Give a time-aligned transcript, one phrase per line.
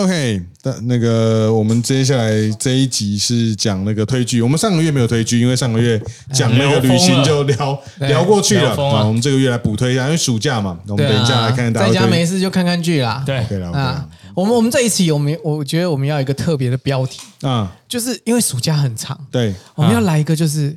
[0.00, 4.40] OK，那那个我们接下来这一集是讲那个推剧。
[4.40, 6.00] 我们上个月没有推剧，因为上个月
[6.32, 9.04] 讲那个旅行就聊聊过去了啊。
[9.04, 13.22] 我们这个月来补推一下，因为暑假嘛，我们等一下来看看大啊，在家没事就看看剧啦。
[13.26, 20.74] 对，对了，OK 啊，我们我们这一期我们我觉得我们要一个特别的标题，啊，就是因为暑假很长，对，我们要来一个就是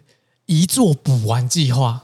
[0.47, 2.01] 一做补完计划。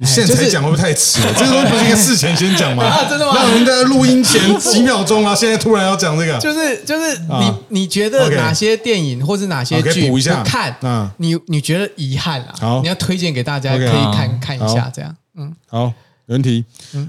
[0.00, 1.32] 你现在才讲会不会太迟了？
[1.36, 2.84] 这个东西不是应该事前先讲吗？
[2.86, 12.54] 啊真的吗让人在录音前几秒钟啊， 现在突然要讲这个，就是就是你、啊你觉得哪些电影或是哪些好可以剧补一下不看，啊你你觉得遗憾啊？
[12.60, 15.14] 好你要推荐给大家可以看看一下好，这样。
[15.36, 15.86] 嗯，好，
[16.26, 16.64] 没问题。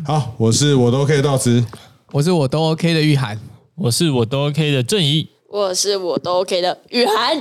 [0.05, 1.63] 好，我是我都 OK 的道词。
[2.11, 3.37] 我是我都 OK 的玉涵，
[3.75, 7.39] 我是我都 OK 的正义，我是我都 OK 的雨涵，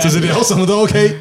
[0.00, 1.16] 就是聊什么都 OK。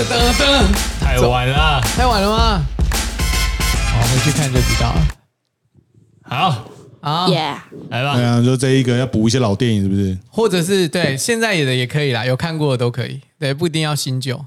[0.00, 0.64] 噔噔噔，
[0.98, 1.80] 太晚了。
[1.82, 2.64] 太晚了吗？
[3.92, 5.08] 好，回去看就知道了。
[6.22, 6.64] 好，
[7.02, 7.54] 啊耶！
[7.90, 8.14] 来吧。
[8.16, 10.16] 对啊，就这一个要补一些老电影，是不是？
[10.30, 14.42] 或者是对现在演的也可以啦，有看过的都可以，对，不一定要新旧。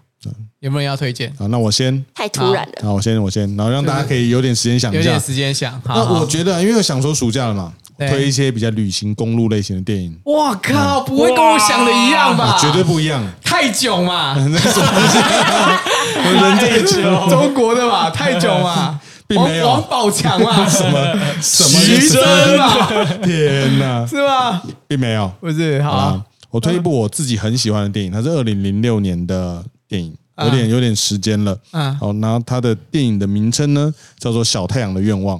[0.61, 1.31] 有没有人要推荐？
[1.37, 5.19] 好，那我先，太突然了，好，我先，我先，然后让大家可以有点时间想一下有点。
[5.19, 5.73] 时间想。
[5.81, 12.57] 好那好我觉得，因为我想说暑假了嘛，对推一些比较旅行公路类型的电影，哇靠，不会跟我想的一样吧？
[12.59, 13.23] 绝对不一样。
[13.43, 15.17] 泰囧嘛，那是什么东西？
[16.33, 19.67] 人这个久，中国的嘛，泰囧嘛， 并没有。
[19.67, 24.61] 王王宝强嘛， 什么什么徐峥嘛， 天哪，是吗？
[24.87, 25.31] 并没有。
[25.39, 31.57] 不是，好啊，我推一部我自己很喜欢的电影，它是二零零六年的电影，有点有点时间了。
[31.71, 35.37] 嗯好，然后它的电影的名称呢叫做《小太阳的愿望》，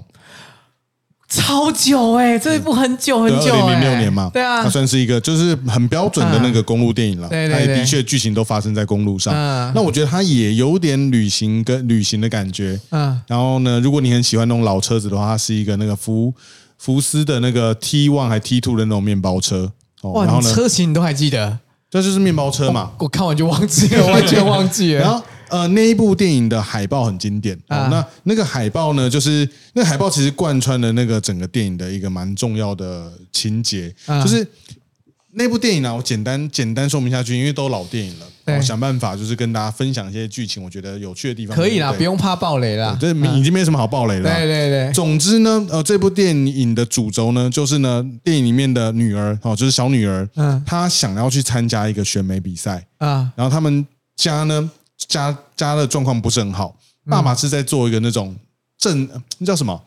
[1.41, 7.27] 超久哎，这一部很久很，久哎，二零零六年嘛，对啊它，算是一个就是很标准的那个公路电影了。
[7.27, 9.33] 对对对它也的确剧情都发生在公路上。
[9.33, 12.79] 嗯那我觉得它也有点旅行跟旅行的感觉。
[12.91, 16.33] 嗯，然后呢，如果你很喜欢那种老车子的话，它是一个那个福
[16.77, 19.71] 福斯的那个 T one 还 T two 的那种面包车。
[20.01, 21.59] 哦，哇，然后呢，车型你都还记得？
[21.89, 22.91] 这就是面包车嘛。
[22.97, 25.01] 我看完就忘记了，完全忘记了。
[25.05, 25.23] 然后
[25.53, 27.55] 呃，那一部电影的海报很经典。
[27.67, 34.45] 哦啊那那个海报呢，就是那个海报其实贯穿了那个整个电影的一个蛮重要的情节，啊就是
[35.33, 38.25] 那部电影呢、我简单简单说明下去，因为都老电影了，
[38.55, 41.55] 我想办法就是跟大家分享一些剧情，我觉得有趣的地方。
[41.55, 42.95] 可以啦，不用怕暴雷啦。
[42.99, 44.29] 这嗯已经没什么好暴雷了。
[44.29, 53.85] 对对对，总之呢，呃，这部电影的主轴呢，就是呢，电影里面的女儿哦，就是小女儿，嗯她想要去参加一个选美比赛，啊，然后他们
[54.15, 54.69] 家呢
[55.07, 56.75] 家家的状况不是很好，
[57.09, 58.35] 爸爸是在做一个那种
[58.77, 59.07] 正
[59.39, 59.81] 那叫什么？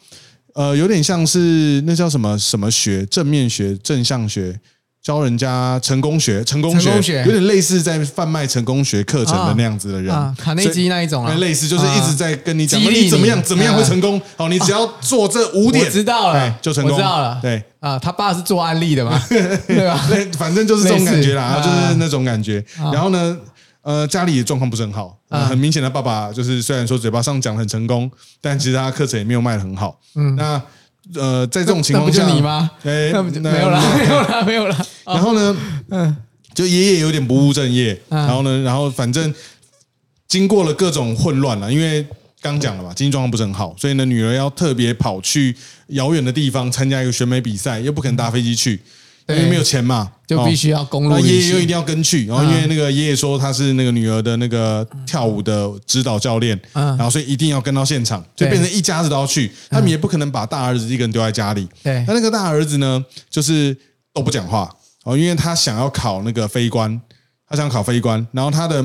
[0.54, 2.38] 呃，有点像是那叫什么？
[2.38, 3.04] 什么学？
[3.06, 4.58] 正面学正向学。
[5.02, 6.90] 教人家成功学，成功学？
[6.90, 7.22] 功学。
[7.24, 10.12] 有点类似在贩卖成功学课程的那样子的人。
[10.12, 13.08] 啊，卡内基那一种啊，类似就是一直在跟你讲，你。
[13.08, 14.20] 怎么样怎么样会成功？
[14.36, 17.38] 好，你只要做这五点， 我知道了哎，就成功，我知道了。
[17.40, 20.04] 对，啊，他爸是做案例的嘛， 对吧？
[20.10, 22.64] 那 反正就是这种感觉啦，就是那种感觉。
[22.92, 23.38] 然后呢，
[23.86, 25.16] 呃，家里的状况不是很好，
[25.48, 28.10] 很明显的爸爸就是虽然说嘴巴上讲得很成功，
[28.40, 29.96] 但其实他课程也没有卖的很好。
[30.16, 30.60] 嗯，那
[31.14, 34.86] 呃，在这种情况下，没有啦，没有啦，没有啦。
[35.06, 35.56] 然后呢，
[35.90, 36.16] 嗯。
[36.52, 38.18] 就爷爷有点不务正业，嗯。
[38.26, 39.32] 然后呢，然后反正
[40.26, 42.04] 经过了各种混乱了，因为
[42.40, 45.54] 刚讲了嘛，经济状况不是很好，所以呢，女儿要特别跑去
[45.88, 48.80] 遥远的地方参加一个选美比赛，又不可能搭飞机去，
[49.28, 56.86] 因对为没有钱嘛，就必须要公路那爷爷又一定要跟去，然后因为那个爷爷说他是那个女儿的那个跳舞的指导教练，嗯。
[56.96, 61.68] 然后所以一定要跟到现场，就对变成一家子都要去，他们也不可能把大儿子一个人丢在家里。
[61.82, 62.04] 对。
[62.06, 63.76] 那那个大儿子呢，就是
[64.12, 64.72] 都不讲话
[65.02, 67.00] 哦，因为他想要考那个飞官，
[67.48, 68.84] 他想考飞官，然后他的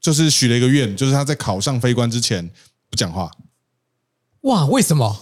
[0.00, 2.48] 就是许了一个愿，就是他在考上飞官之前
[2.88, 3.28] 不讲话，
[4.42, 5.18] 哇，为什么？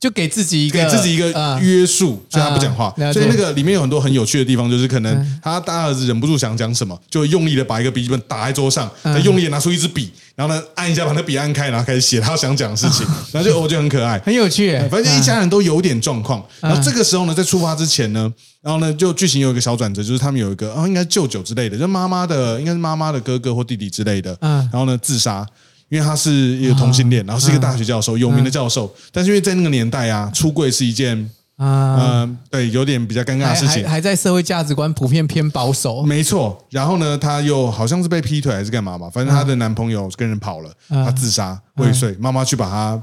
[0.00, 2.94] 就给自己一个给自己一个啊约束，所以他不讲话。
[3.12, 14.20] 所以那个里面有很多很有趣的地方，就是可能他大儿子忍不住想讲什么，就会用力的把一个笔记本打在桌上，嗯再用力的拿出一支笔，然后呢按一下把那笔按开，然后开始写他想讲的事情， 然后就我觉得很可爱。
[14.20, 14.88] 很有趣欸。
[14.88, 16.40] 反正一家人都有点状况。
[16.60, 18.32] 嗯然后这个时候呢，在出发之前呢，
[18.62, 24.36] 然后呢，就剧情有一个小转折，就是他们有一个啊，应该舅舅之类的，就妈妈的，应该是妈妈的哥哥或弟弟之类的。
[24.42, 25.44] 嗯然后呢，自杀。
[25.88, 33.92] 因为他是一个同性恋，然后是一个大学教授，有名的教授，但是因为在那个年代啊，出柜是一件啊，呃，对，有点比较尴尬的事情还。
[33.92, 36.02] 还在社会价值观普遍偏保守。
[36.02, 43.02] 没错，然后呢，她又好像是被劈腿还是干嘛吧，反正她的男朋友跟人跑了，嗯她自杀未遂，妈妈去把她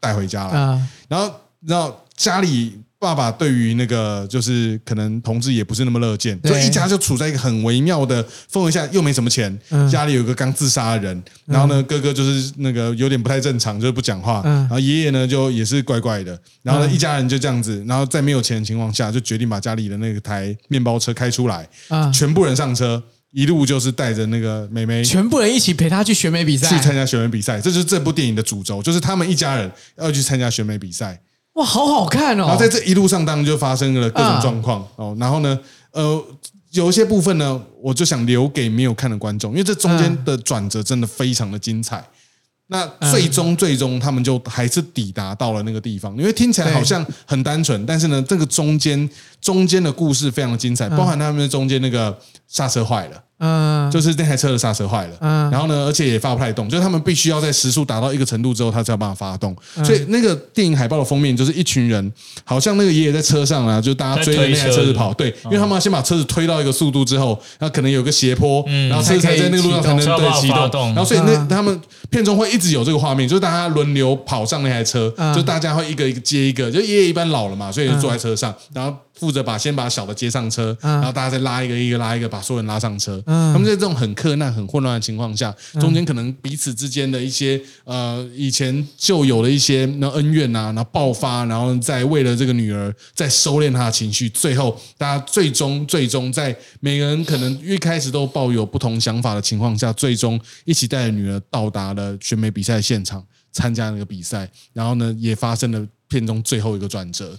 [0.00, 0.58] 带回家了。
[0.58, 1.34] 啊，然后，
[1.66, 6.52] 然后家里爸爸对于那个就是可能同志也不是那么乐见，对。
[6.52, 9.90] 就一家就处在一个很微妙的氛围下，又没什么钱，嗯。
[9.90, 14.54] 家里有个刚自杀的人，然后呢哥哥就是那个有点不太正常，就是不讲话，嗯。
[14.60, 16.94] 然后爷爷呢就也是怪怪的，然后呢嗯。
[16.94, 23.02] 一家人就这样子，然后在没有钱的情况下，就决定把家里的那个台面包车开出来，嗯，全部人上车，
[23.32, 26.68] 一路就是带着那个妹妹全部人一起陪她去选美比赛。
[26.68, 31.20] 去，参加选美比赛，这就是这部电影的主轴，就是他们一家人要去参加选美比赛。
[31.54, 32.46] 哇，好好看哦！
[32.46, 35.14] 然后在这一路上，当然就发生了各种状况、哦。
[35.20, 35.58] 然后呢，
[35.90, 36.24] 呃，
[36.70, 42.02] 有一些部分呢，我就想留给没有看的观众，因为这中间的转折真的非常的精彩。
[42.68, 49.10] 那最终最终他们就还是抵达到了那个地方，因为听起来好像很单纯，但是呢，这个中间
[49.42, 52.16] 中间的故事非常的精彩，包含他们中间那个
[52.52, 53.16] 刹车坏了。
[53.44, 55.50] 嗯，就是那台车的刹车坏了，嗯。
[55.50, 59.52] 然后呢，而且也发不太动，就是他们必须要在时速达到一个程度之后，他才有办法发动。
[59.84, 62.12] 所以那个电影海报的封面就是一群人，
[62.44, 70.86] 好像那个爷爷在车上啊，就大家追着那台车子跑，对，因为他们要先把车子推到一个速度之后，那可能有个斜坡，然后车子才在那个路上才能对启动，启动。
[70.94, 71.48] 然后所以那嗯。
[71.48, 75.34] 他们片中会一直有这个画面，就是大家轮流跑上那台车，嗯。
[75.34, 83.22] 就大家会一个一个接一个，就爷爷一般老了嘛，所以就坐在车上，然后负责把先把小的接上车，嗯然后大家再拉一个一个拉一个，把所有人拉上车。
[83.26, 107.38] 他们在这种很困难、很混乱的情况下，嗯中间可能彼此之间的一些呃以前就有的一些那恩怨啊，然后爆发，然后再为了这个女儿再收敛她的情绪，最后大家最终最终在每个人可能一开始都抱有不同想法的情况下，最终一起带着女儿到达了选美比赛现场参加那个比赛，然后呢也发生了片中最后一个转折。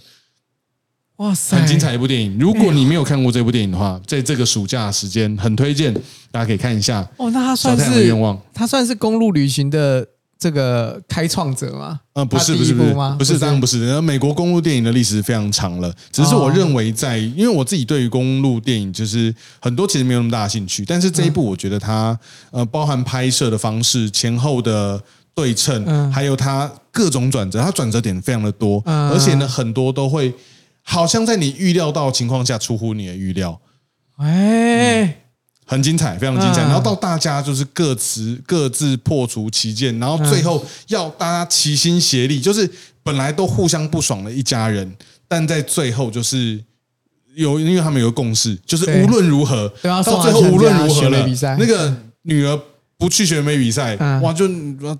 [1.16, 2.36] 哇塞，很精彩一部电影。
[2.38, 5.94] 如果你没有看过这部电影的话，在这个暑假时间，很推荐
[6.32, 7.30] 大家可以看一下哦！
[7.30, 8.14] 那他《算是。
[8.52, 10.04] 他算是公路旅行的
[10.36, 12.00] 这个开创者吗？
[12.14, 13.86] 嗯，不是不是不是当然不是。
[13.86, 22.18] 然后美国公路电影的历史非常长了，只是我认为在，因为我自己对于公路电影就是很多其实没有那么大的兴趣，但是这一部我觉得它
[22.50, 25.00] 呃包含拍摄的方式、前后的
[25.32, 30.34] 对称，嗯还有它各种转折，它转折点非常的多，嗯而且呢很多都会
[30.84, 33.60] 好像在你预料到的情况下出乎你的预料。
[34.18, 35.22] 哎，
[35.66, 36.62] 很精彩，非常精彩。
[36.62, 42.70] 嗯然后到大家就是各自各自破除其见，然后最后要大家齐心协力，就是
[43.02, 44.96] 本来都互相不爽的一家人，
[45.26, 46.62] 但在最后就是。
[47.36, 51.26] 有，因为他们有个共识，就是对无论如何，对啊到最后无论如何了
[51.58, 51.92] 那个
[52.22, 52.56] 女儿
[52.96, 54.48] 不去选美比赛，嗯哇，就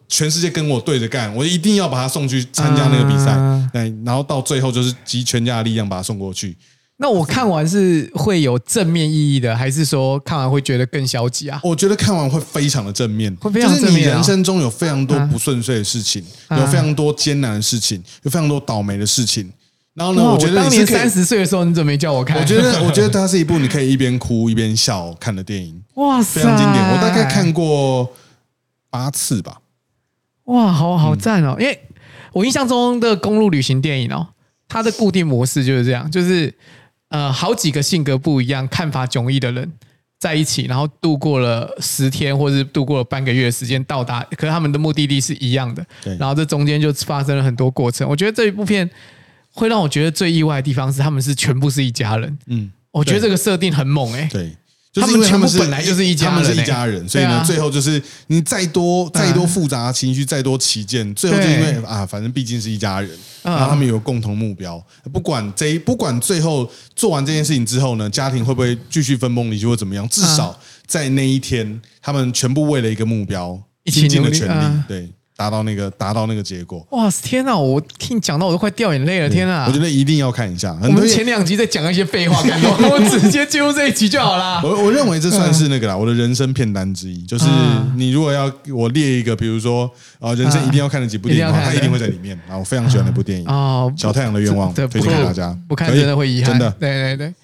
[0.09, 3.71] 全世界跟我对着干，我一定要把他送去参加那个比赛嗯。
[3.73, 6.57] 对，然后到最后就是集全家的力量把他送过去。
[6.97, 11.61] 那我看完是会有正面意义的，还是说看完会觉得更消极啊？
[11.65, 19.53] 我觉得看完会非常的正面，会非常就是你面啊人生中有非常多不顺遂的事情，嗯有非常多艰难的事情，有非常多倒霉的事情。
[19.95, 22.37] 然后呢，我觉得当你是三十岁的时候，你怎么没叫我看？
[22.37, 26.85] 我觉得， 我觉得它是一部你可以一边哭一边笑看的电影，哇塞，非常经典。
[26.91, 28.13] 我大概看过
[28.91, 29.61] 八次吧。
[30.45, 31.57] 哇，好嗯好赞哦！
[31.59, 31.81] 因为
[32.33, 34.27] 我印象中的公路旅行电影哦，
[34.69, 36.53] 它的固定模式就是这样，就是
[37.09, 39.73] 呃，好几个性格不一样、看法迥异的人
[40.19, 45.87] 在一起，然后度过了十天或者是度过了半个月的时间，到达，可是他们的目的地是一样的。
[46.03, 48.09] 对然后这中间就发生了很多过程。
[48.09, 48.91] 我觉得这一部片
[49.55, 52.37] 会让我觉得最意外的地方是，他们是全部是一家人。
[52.47, 54.55] 嗯，我觉得这个设定很猛哎、对，
[54.93, 56.63] 就是因为他们全部本来就是一家人他们是欸。
[56.63, 63.11] 一家人，所以呢最后就是你再多再多复杂的情绪，再多起见，最后就因为啊，反正毕竟是一家人，
[63.43, 63.55] 嗯。
[63.55, 70.37] 然后他们有共同目标，不管这不管最后做完这件事情之后呢，家庭会不会继续分崩离析或怎么样，至嗯。
[70.37, 76.87] 少在那一天，他们全部为了一个目标，一起尽尽了全力嗯，对，达到那个达到那个结果。
[76.91, 77.57] 哇，天哪！
[77.57, 79.67] 我听你讲到我都快掉眼泪了，天哪！
[79.67, 84.61] 我觉得一定要看一下，我们前两集在讲一些废话，感动， 我直接进入这一集就好啦。
[84.63, 87.23] 我我认为这算是那个啦，我的人生片单之一。
[87.25, 92.39] 就是嗯你如果要我列一个，比如说啊，人生一定要看的几部电影的话，一定会在里面。
[92.47, 95.57] 然后我非常喜欢那部电影《哦，小太阳的愿望这》，推荐给大家。
[95.67, 96.53] 不看真的会遗憾。
[96.53, 97.35] 真的，对对对。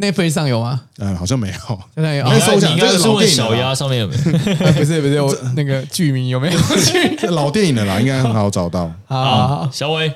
[0.00, 0.80] Netflix 上有吗？
[0.98, 1.78] 嗯，好像没有。
[1.94, 2.24] 现在有？
[2.24, 4.30] 哎收奖你这个老电影了小鸭上面有没有？
[4.66, 6.58] 啊 不是不是，我那个剧名有没有？
[7.30, 8.90] 老电影的啦，应该很好找到。
[9.06, 10.12] 好小伟，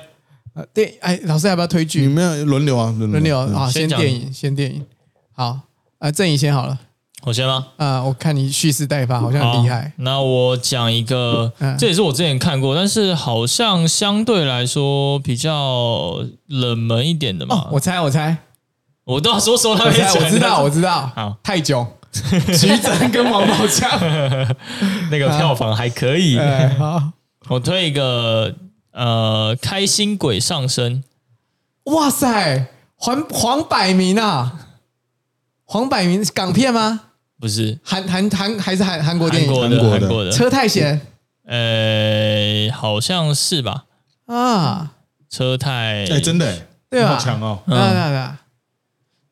[0.55, 2.07] 呃对，哎，老师要不要推你剧？
[2.07, 4.83] 们要轮流啊，轮流嗯啊，先电影，先电影。
[5.33, 5.59] 好，
[5.99, 6.79] 啊，正义先好了。
[7.23, 7.67] 我先吗？
[7.77, 9.91] 啊，我看你蓄势待发，好像很厉害。
[9.97, 17.55] 那我讲一个嗯，这也是我之前看过，但是好像相对来说比较冷门一点的嘛。
[17.55, 18.37] 哦，我猜，我猜，
[19.05, 21.11] 我都要说说他我猜，没讲我知道，我知道。
[21.15, 23.89] 好，泰囧、 徐峥跟王宝强。
[25.11, 26.37] 那个票房还可以。
[26.39, 27.11] 哎，好，
[27.49, 28.53] 我推一个
[28.91, 31.03] 呃，开心鬼上身，
[31.85, 34.53] 哇塞，黄黄百鸣啊，
[35.65, 37.01] 黄百鸣港片吗？
[37.39, 37.77] 不是。
[37.83, 39.47] 韩韩韩还是韩韩国电影？
[39.53, 40.31] 韩国的韩国的。
[40.31, 40.99] 车太贤。
[41.47, 43.83] 呃，好像是吧？
[44.25, 44.93] 啊，
[45.29, 48.39] 车太哎，真的哎，对吧好强哦，对啊对啊对啊，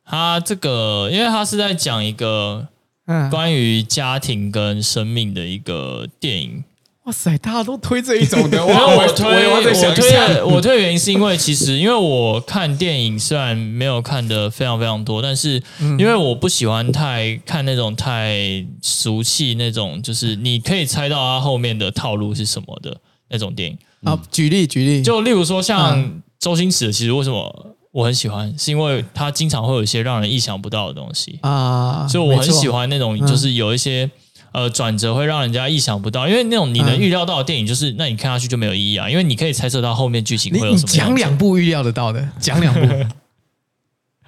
[0.05, 2.67] 他这个，因为他是在讲一个
[3.07, 6.63] 嗯，关于家庭跟生命的一个电影。
[7.05, 15.99] 哇塞，大家都推这一种的，因 为哇，我推我推我推的原因是因为其实因为我看电影虽然没有看的非常非常多，但是嗯。
[15.99, 22.95] 因为我不喜欢太看那种太俗气那种，就是你可以猜到它后面的套路是什么的
[23.29, 23.77] 那种电影。
[24.05, 26.23] 啊，举例举例，就例如说像嗯。
[26.39, 31.37] 周星驰的，其实为什么我很喜欢，是因为它经常会有一些让人意想不到的东西。
[31.41, 34.09] 啊，所以我很喜欢那种，嗯就是有一些、
[34.51, 40.87] 呃转折会让人家意想不到，因为那种你能嗯预料到的电影，就是、那你看下去就没有意义啊，因为你可以猜测到后面剧情会有什么。
[40.91, 42.81] 讲两部预料得到的，讲两部。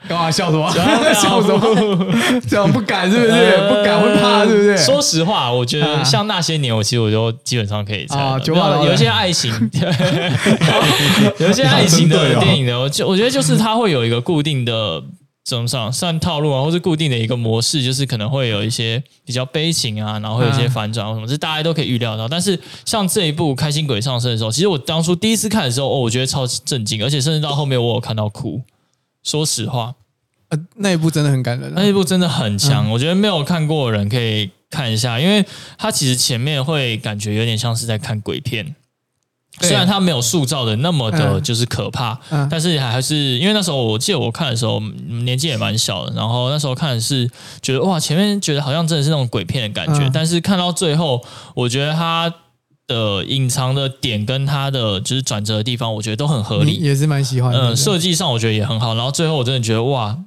[0.08, 0.70] 干嘛笑什么？
[1.14, 2.14] 笑什么？
[2.48, 3.32] 这样 不敢是不是？
[3.32, 4.78] 呃不敢会怕是不是？
[4.78, 9.52] 说实话，我觉啊得像那些年，我其实我就基本上可以猜有有一些爱情，
[11.40, 15.04] 有一些爱情的电影的，我就我觉得就是它会有一个固定的。
[15.48, 22.28] 怎么上算套路啊，或是固定的一个模式，就是可能会有一些比较悲情啊，然后会有一些嗯反转或什么，这大家都可以预料到。
[22.28, 28.60] 但是像这一部《开心鬼上身》的时候，其实我当初第一次看的时候，哦，我觉得超震惊，而且甚至到后面我有看到哭。
[29.26, 29.96] 说实话，
[30.48, 31.74] 呃那一部真的很感人啊。
[31.76, 35.46] 那一部真的很强，我觉得没有看过的人可以看一下，因为
[35.78, 38.76] 它其实前面会感觉有点像是在看鬼片。
[39.62, 41.42] 虽然它没有塑造的那么的，嗯。
[41.42, 42.46] 就是可怕，嗯。
[42.52, 50.12] 但是还是因为那时候我记得我看的时候嗯年纪也蛮小的，然后那时候看的是觉得哇，前面觉得好像真的是那种鬼片的感觉，嗯。
[50.14, 52.32] 但是看到最后，我觉得它
[52.88, 56.80] 的隐藏的点跟它的就是转折的地方，我觉得都很合理。
[56.80, 57.72] 嗯也是蛮喜欢的。
[57.72, 58.94] 嗯，设计上我觉得也很好。
[58.96, 60.18] 然后最后我真的觉得哇，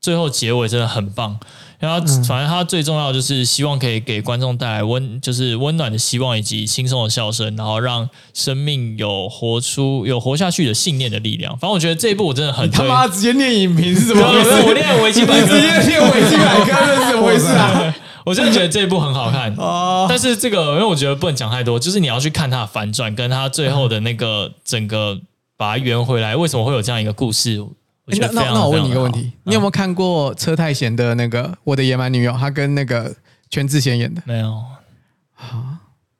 [0.00, 1.38] 最后结尾真的很棒。
[1.78, 11.52] 然后嗯反正它最重要就是希望可以给观众带来温，就是温暖的希望以及轻松的笑声，然后让生命有活出有活下去的信念的力量。
[11.58, 12.82] 反正我觉得这一部我真的很他。
[12.84, 14.50] 妈直接念影评是怎么回事？
[14.66, 17.94] 我念维基百科直接念维基百科，这是怎么回事啊？
[18.26, 19.54] 我真的觉得这一部很好看。
[19.54, 25.20] 哦，但是这个，因为我觉得不能讲太多，就是你要去看它的反转，跟它最后的那个整个
[25.56, 27.60] 把它圆回来，为什么会有这样一个故事？
[27.60, 32.32] 我觉那那那我问你一个问题你有没有看过车太贤的那个《我的野蛮女友》？
[32.38, 33.14] 他跟那个
[33.48, 34.62] 全智贤演的，没有？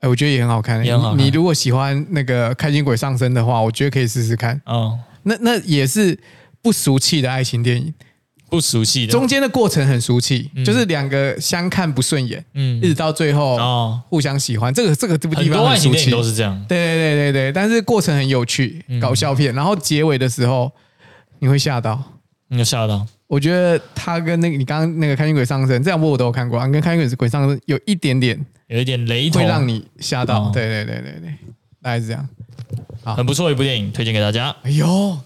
[0.01, 0.85] 哎，我觉得也很好看。
[0.85, 4.61] 也很好你如果喜欢那个开心鬼上身的话，我觉得可以试试看。
[4.67, 6.19] 哦，那那也是
[6.61, 7.95] 不俗气的爱情电影，
[8.49, 14.73] 不熟悉的中间的过程很熟悉，嗯就是两个相看不顺眼，嗯一直到最后哦，互相喜欢。
[14.73, 16.65] 这个这个这部地很方很俗气多爱情电影，都是这样。
[16.69, 19.55] 对对对对对，但是过程很有趣，嗯搞笑片。
[19.55, 20.71] 然后结尾的时候
[21.41, 22.03] 你会吓到。
[22.49, 23.05] 你有吓到？
[23.27, 28.39] 我觉得他跟那个你刚刚那个《开心鬼上身》这两部我都有看过，啊跟《开心鬼鬼上身》有一点点
[28.69, 30.45] 有一点雷同，会让你吓到。
[30.45, 31.35] 哦对对对对对，
[31.83, 32.29] 大概是这样。
[33.03, 34.55] 很不错一部电影，推荐给大家。
[34.63, 35.19] 哎呦，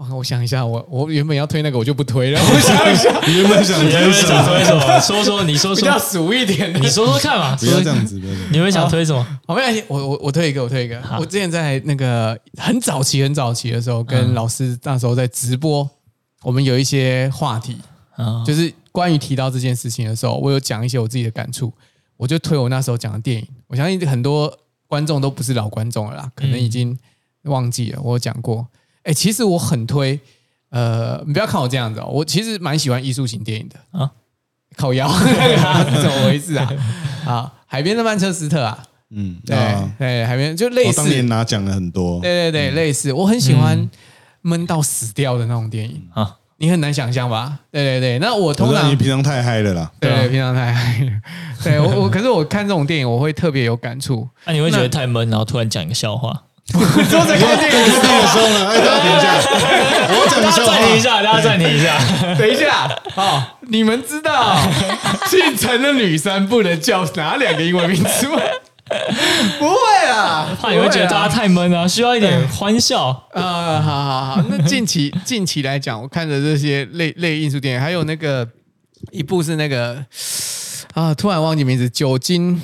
[0.00, 0.14] 哇！
[0.14, 2.40] 我想一下，我我原本要推那个，我就不推了。
[2.40, 4.12] 我想一下，你 原本想推什么？
[4.12, 5.00] 想推什么？
[5.00, 6.80] 说说，你说比较说，俗一点的。
[6.80, 7.54] 你说说看嘛。
[7.56, 8.52] 不要这样子，不要这样子。
[8.52, 9.22] 你们想推什么？
[9.46, 10.98] 好，没关系，我我我推一个，我推一个。
[11.18, 15.88] 我之前在那个很早期、很早期的时候，跟老师那时候在直播，
[16.42, 17.76] 我们有一些话题，
[18.16, 21.70] 啊，就是关于提到这件事情的时候，我有讲一些我自己的感触，
[22.16, 23.46] 我就推我那时候讲的电影。
[23.66, 26.98] 我相信很多观众都不是老观众了啦，可能已经
[27.42, 28.66] 忘记了我有讲过。
[29.04, 30.18] 哎、其实我很推，
[30.70, 34.10] 呃，你不要看我这样子哦，我其实蛮喜欢艺术型电影的啊啊。
[34.76, 35.08] 靠腰，
[36.00, 36.72] 怎么回事啊？
[37.26, 38.78] 啊，海边的曼彻斯特啊，
[39.10, 42.20] 嗯，对、啊，对，海边就类似，我当年拿奖了很多。
[42.20, 43.90] 对对对，类似，我很喜欢
[44.42, 47.58] 闷到死掉的那种电影啊你很难想象吧？
[47.72, 49.90] 对对对，那我通常你平常太嗨了啦。
[49.98, 51.10] 对平常太嗨了，
[51.64, 54.28] 对我我可是我看这种电影，我会特别有感触。
[54.44, 56.44] 那你会觉得太闷，然后突然讲一个笑话？
[56.72, 59.26] 说在看电影的时这个时候呢，哎，大家停一下，
[60.08, 60.72] 我要讲大家个笑话。
[60.72, 61.98] 暂停一下，大家暂停一下。
[62.36, 64.58] 等一下，好，你们知道
[65.26, 68.40] 姓陈的女生不能叫哪两个英文名字吗？
[69.60, 69.76] 不会
[70.08, 73.28] 啊，怕你会觉得大家太闷啊，需要一点欢笑。
[73.32, 78.48] 呃，好好好，那近期 近期来讲，我看的这些类类艺术电影，还有那个
[79.12, 80.04] 一部是那个
[80.94, 82.60] 啊，突然忘记名字，酒精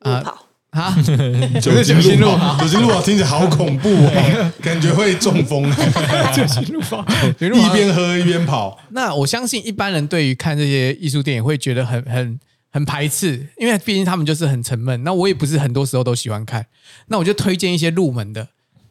[0.00, 0.22] 啊
[0.70, 0.94] 啊，
[1.60, 5.70] 酒精路跑酒精路跑听起来好恐怖哦， 感觉会中风。
[6.34, 7.04] 酒精路跑，
[7.38, 12.38] 酒精路一跑边喝一边跑，那我相信一般人对于看这些艺术电影会觉得很很
[12.72, 15.02] 很排斥，因为毕竟他们就是很沉闷。
[15.02, 16.64] 那我也不是很多时候都喜欢看，
[17.08, 18.46] 那我就推荐一些入门的，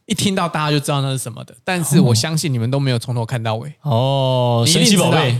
[0.06, 1.56] 一听到大家就知道那是什么的。
[1.64, 3.72] 但是我相信你们都没有从头看到尾。
[3.84, 5.38] 哦，神奇宝贝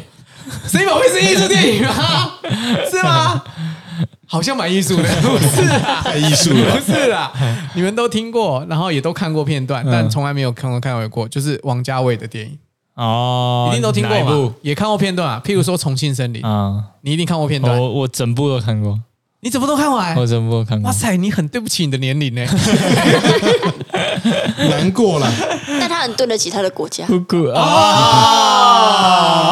[0.68, 2.36] 神奇宝贝是艺术电影吗？
[2.90, 3.44] 是吗？
[4.26, 6.76] 好像蛮艺术的， 不是啊，太艺术了。
[6.76, 7.32] 不是啊，
[7.74, 12.58] 你们都听过，然后也都看过片段，但从来没有看过看过过，就是王家卫的电影，
[12.96, 15.42] 哦，一定都听过哪一部，也看过片段啊。
[15.44, 16.84] 譬如说《重庆森林》，啊？
[17.02, 19.00] 你一定看过片段，我我整部都看过，
[19.42, 20.16] 你怎么都看完？
[20.18, 20.92] 我整部都看过哇。
[20.94, 22.46] 塞，你很对不起你的年龄呢。
[24.70, 25.32] 难过了。
[25.80, 27.06] 但他很对得起他的国家。
[27.08, 27.64] 哥哥啊！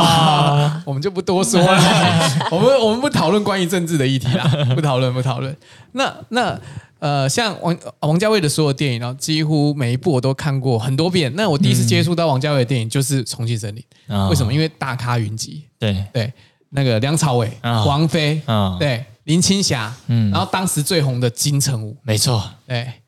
[0.04, 1.82] 啊，我们就不多说了，
[2.52, 4.44] 我们我们不讨论关于政治的议题啦，
[4.76, 5.56] 不讨论不讨论。
[5.94, 6.60] 那那
[7.00, 11.32] 呃，像王王家卫的所有电影，然后几乎每一部我都看过很多遍。
[11.36, 13.82] 那我第一次接触到王家卫的电影就是《重庆森林》，
[14.14, 14.52] 啊为什么？
[14.52, 16.34] 因为大咖云集，对，对，
[16.72, 20.32] 那个梁朝伟、啊王菲，啊对，林青霞，嗯。
[20.32, 23.02] 然后当时最红的金城武，没错，对，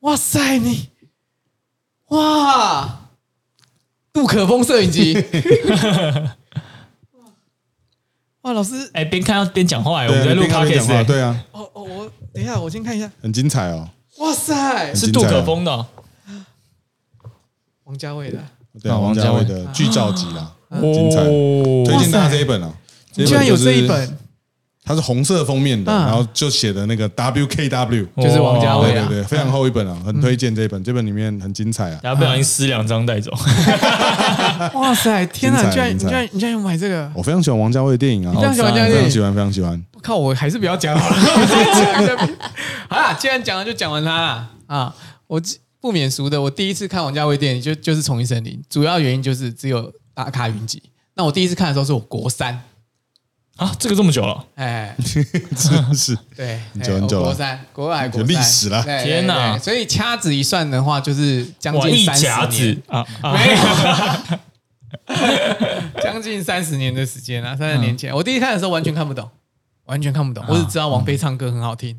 [0.00, 0.90] 哇塞你，
[2.08, 3.08] 哇，
[4.12, 5.14] 杜可风摄影机，
[8.42, 11.04] 哇，老师，哎，边看边讲话，哎我们在录你边看边 podcast，讲话，哎。
[11.04, 13.88] 对啊，哦哦，我等一下，我先看一下，很精彩哦。
[14.18, 15.86] 哇塞，是杜可风的哦，
[17.84, 18.38] 王家卫的，
[18.82, 19.42] 对啊，啊王家卫。
[19.44, 22.74] 的剧照集啦，精彩，推哦荐大家这一本啊。
[23.14, 24.18] 你居然有这一本，
[24.86, 31.98] 它是红色封面的，嗯然后就写的那个 WKW，就是王家卫啊对对对，非常厚一本啊，很推荐这一本，这本里面很精彩啊。
[32.04, 33.32] 然后不小心撕两张带走，
[34.78, 39.84] 哇塞，天哪，精彩你居然你精彩居然你居然有买这个，我非常喜欢王家卫的电影啊，你非常喜欢非常喜欢，非常喜欢。
[39.94, 41.16] 我靠，我还是不要讲好了。
[42.88, 44.94] 好啦，既然讲了就讲完它啦啊！
[45.26, 45.42] 我
[45.80, 50.80] 不免俗的，我第一次看王家卫电影就就是《重庆森林》，主要原因就是只有大咖云集。
[51.14, 52.60] 那我第一次看的时候是我国三，
[53.56, 54.94] 啊，这个这么久了，哎，
[55.56, 56.16] 真是。
[56.36, 57.22] 对，很久哎很久了。
[57.22, 58.36] 我国三，国外国有三。
[58.36, 58.82] 历史了。
[58.84, 59.58] 对天哪。
[59.58, 62.74] 所以掐指一算的话，就是将哇，一近三甲十年。
[62.74, 63.58] 子，啊啊， 没有，
[66.02, 69.26] 将近三十年的时间啊，三十年前，我第一看的时候完全看不懂，
[69.86, 71.96] 完全看不懂，我只知道王菲唱歌很好听，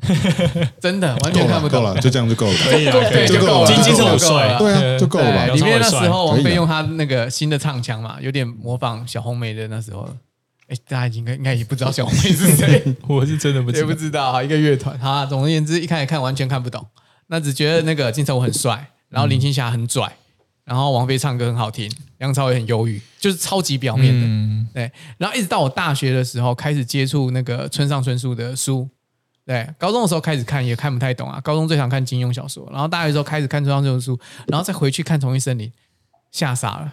[0.80, 1.82] 真的完够全看不懂。
[1.82, 1.94] 了够。
[1.96, 2.54] 了，就这样就够了。
[2.70, 3.66] 可以了，可以对就够了。
[3.66, 5.46] 金金就够了对啊，就够了吧？
[5.46, 5.56] 对，？
[5.56, 10.08] 里面那时候王菲用她那个新的唱腔嘛，有点模仿小红梅的那时候。
[10.68, 14.98] 哎，大家应该应该也不知道小红妹是谁， 我是真的不知也不知道啊，一个乐团。
[14.98, 16.86] 哈，总而言之，一开始看完全看不懂，
[17.28, 20.16] 那只觉得那个金城武很帅，然后林青霞很拽，
[20.64, 24.20] 然后王菲唱歌很好听，梁朝伟很忧郁，就是超级表面的。
[24.26, 28.86] 嗯，对，然后一直到我大学的时候开始接触那个村上春树的书，
[29.46, 35.66] 对，高中的时候开始看也看不太懂啊，高中最常看金庸小说，然后大学的时候开始看村上春树书，然后再回去看《重庆森林》，
[36.30, 36.92] 吓傻了，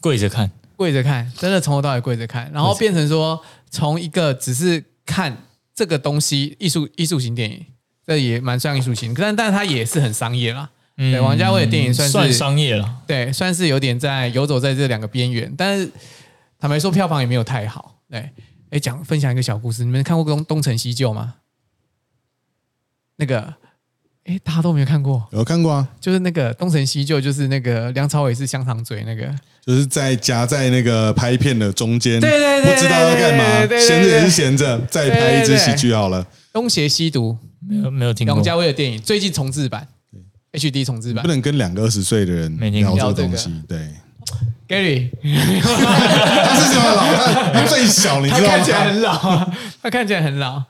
[0.00, 3.38] 跪着看，跪着看，真的从头到尾跪着看，然后变成说
[3.68, 5.36] 从一个只是看
[5.74, 7.66] 这个东西艺术艺术型电影，
[8.06, 10.70] 这也蛮算艺术型，但但是它也是很商业啦。
[10.96, 15.90] 嗯对王家卫的电影算是算商业了，对，算是有点在游走在这两个边缘，但是
[16.58, 18.00] 坦白说，票房也没有太好。
[18.08, 18.30] 对，
[18.70, 21.34] 哎，讲分享一个小故事，你们看过东《东成西就》吗？
[23.16, 23.52] 那个，
[24.30, 29.28] 哎，大家都没有看过，有看过啊，就是那个《东成西就》，就是那个梁朝伟是香肠嘴那个，
[29.66, 33.44] 就是在夹在那个拍片的中间，对对对不知道要干嘛
[33.80, 36.24] 闲着也是闲着，再拍一支喜剧好了。
[36.52, 37.36] 东邪西毒，
[37.68, 38.36] 没有没有听过。
[38.36, 39.88] 王，家卫的电影，最近重制版
[40.52, 41.24] ，HD 重制版。
[41.24, 41.28] 不。
[41.28, 43.78] 能跟两个二十岁的人聊这个东西，对
[44.68, 45.10] ，Gary，
[45.60, 48.46] 他是什么老他他最小，你知道吗？
[48.52, 48.84] 他看起来？
[48.84, 50.62] 很老啊，他看起来很老。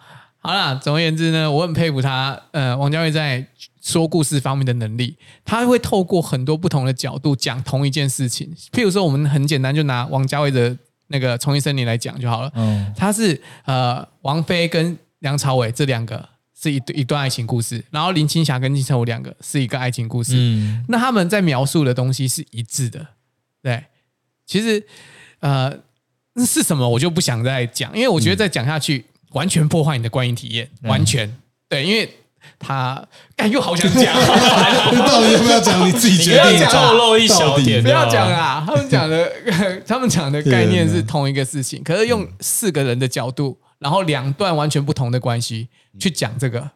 [0.43, 3.47] 好啦，总而言之呢，我很佩服他，呃，王家卫在
[3.83, 8.51] 说故事方面的能力，他会透过很多不同的角度讲同一件事情。
[8.73, 10.77] 譬如说，我们很简单就拿王家卫的
[11.09, 12.51] 那个《重庆森林》来讲就好了。
[12.55, 16.27] 嗯，他是呃，王菲跟梁朝伟这两个
[16.59, 20.33] 是一对一段爱情故事，然后林青霞跟金城武两个是一个爱情故事。
[20.35, 23.07] 嗯，那他们在描述的东西是一致的，
[23.63, 23.85] 对。
[24.47, 24.83] 其实，
[25.39, 25.73] 呃，
[26.45, 31.37] 是什么我就不想再讲，因为我觉得再讲下去、完全破坏你的观影体验，完全
[31.69, 32.17] 对，因为
[32.59, 34.15] 他，干又好想讲，
[35.07, 35.87] 到底要不要讲？
[35.87, 36.67] 你自己决定。
[36.67, 38.65] 透露一小点，不要讲啊！
[38.67, 39.31] 他们讲的，
[39.87, 46.71] 他们讲的概念是同一个事情，可是用四个人的角度，然后两段完全不同的关系去讲这个。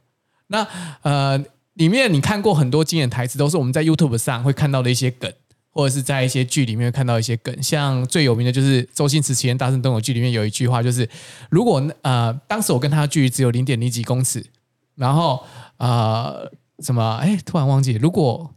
[0.49, 0.67] 那
[1.03, 1.43] 呃，
[1.75, 5.33] 里面你看过很多经典台词，都是我们在 YouTube 上会看到的一些梗，
[5.75, 7.63] 或者是在一些剧里面看到一些梗。
[7.63, 11.09] 像最有名的就是周星驰《齐天大圣东游记》里面有一句话，就是
[11.51, 14.47] 如果呃，当时我跟他距离只有零点零几公尺，
[14.95, 15.45] 然后
[15.79, 17.17] 呃，什么？
[17.17, 18.55] 哎，突然忘记，如果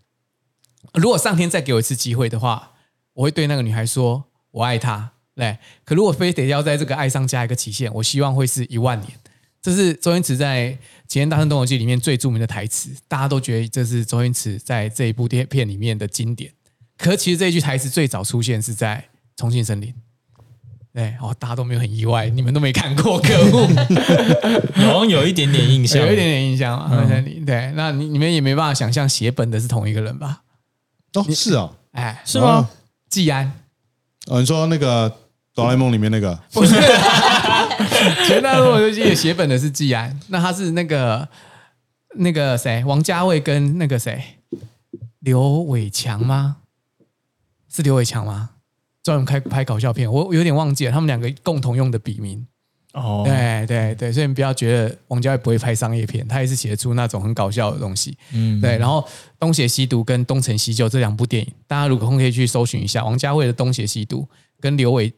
[0.93, 2.73] 如果上天再给我一次机会的话，
[3.13, 5.11] 我会对那个女孩说我爱她。
[5.35, 9.11] 对，可如果非得要在这个爱上加一个期限，我希望会是一万年。
[9.61, 10.71] 这是周星驰在
[11.07, 16.51] 《齐天大圣东游记》里面最著名的台词，大家都觉得这是周星驰在这一部电片里面的经典。
[16.97, 19.07] 可其实这一句台词最早出现是在
[19.39, 19.89] 《重庆森林》。
[20.93, 23.67] 对哦，大家都没有很意外，你们都没看过，可恶，
[24.73, 26.89] 好 像 有一点点印象，有一点点印象嘛。
[26.89, 30.41] 重庆森林，对，那你你们也没办法想象写本的是同一个人吧？
[31.13, 32.67] 哦，是啊，哎，是吗？
[33.09, 33.51] 季安，
[34.25, 35.15] 哦，你说那个
[35.53, 36.73] 哆啦 A 梦里面那个，不是，
[38.27, 41.29] 前大陆游记写本的是季安，那他是那个
[42.15, 44.19] 那个谁，王家卫跟那个谁
[45.19, 46.57] 刘伟强吗？
[47.69, 48.51] 是刘伟强吗？
[49.03, 52.45] 专门开拍搞笑片，我有点忘记了，他们两个共同用的笔名。
[52.93, 58.17] 哦，对对对，所以你不要觉得王家卫不会拍商业片，他也是写出那种很搞笑的东西。
[58.31, 59.01] 嗯，对，然后
[59.39, 64.21] 《东邪西毒》跟《东成西就》这两部电影，大家如果空可以去搜寻一下王家卫的《东邪西毒》
[64.59, 65.13] 跟刘伟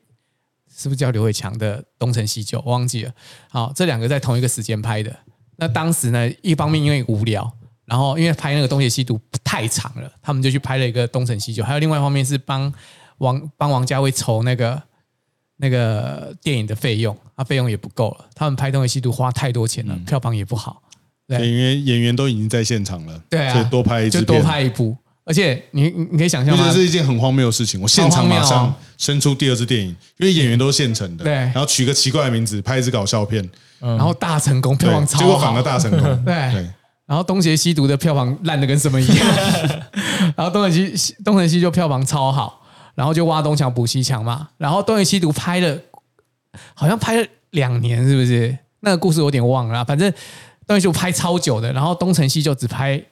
[0.75, 3.13] 是不是叫刘伟强的《东成西就》，我忘记了。
[3.49, 5.15] 好，这两个在同一个时间拍的。
[5.55, 7.49] 那当时呢，一方面因为无聊，
[7.89, 12.71] 然后因为拍那个《东邪西毒》太长了，他们就去拍了一个《东成西就》，还有另外一方面是帮
[13.17, 14.81] 王帮王家卫筹那个
[15.57, 18.25] 那个电影的费用，啊，费用也不够了。
[18.35, 20.81] 他们拍《东邪西毒》花太多钱了，票房也不好。
[21.27, 21.37] 对。
[21.45, 23.53] 因为演员都已经在现场了，对啊。
[23.53, 24.95] 所以多拍一支就多，拍一部。
[25.25, 26.63] 而且你你你可以想象吗？
[26.63, 26.79] 我觉得？
[26.79, 27.79] 是一件很荒谬的事情。
[27.81, 28.73] 我现场马上哦。
[28.97, 31.33] 生出第二支电影，因为演员都是现成的，对。
[31.33, 33.47] 然后取个奇怪的名字，拍一支搞笑片，
[33.79, 36.33] 然后大成功，票房，超好，结果反而大成功， 对。
[36.51, 36.69] 对，
[37.09, 39.27] 然后《东邪西毒》的票房烂的跟什么一样，
[40.37, 42.61] 然后《东邪西东成西就票房超好，
[42.93, 44.49] 然后就挖东墙补西墙嘛。
[44.57, 45.75] 然后《东邪西毒》拍了，
[46.75, 48.55] 好像拍了两年，是不是？
[48.81, 50.07] 那个故事我有点忘了，反正
[50.67, 53.03] 《东邪西毒》拍超久的，然后《东成西就》只拍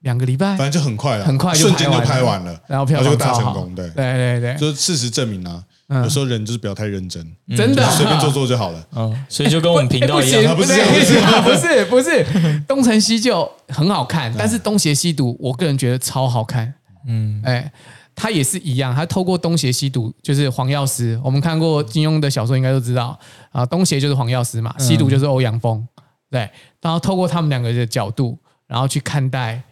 [0.00, 3.24] 两个礼拜反，正就很快了，很快就瞬间就拍完了拍完了，然后票就房就。
[3.24, 6.02] 大成功，对，对对对，就事实证明啊，嗯。
[6.02, 7.24] 有时候人就是不要太认真，
[7.56, 7.88] 真的。
[7.90, 8.86] 随便做做就好了。
[8.94, 12.24] 嗯，所以就跟我们频道一哎样，不行不是不是不是。
[12.24, 16.74] 不是，东成西就很好看，但是东邪西毒我个人觉得超好看。
[17.08, 17.70] 嗯，哎，
[18.14, 23.18] 他也是一样，他透过东邪西毒，就是黄药师，我们看过金庸的小说，应该都知道。
[23.52, 25.86] 啊，东邪就是黄药师嘛，西毒就是欧阳锋，
[26.30, 26.50] 对，
[26.82, 29.62] 然后透过他们两个的角度，然后去看待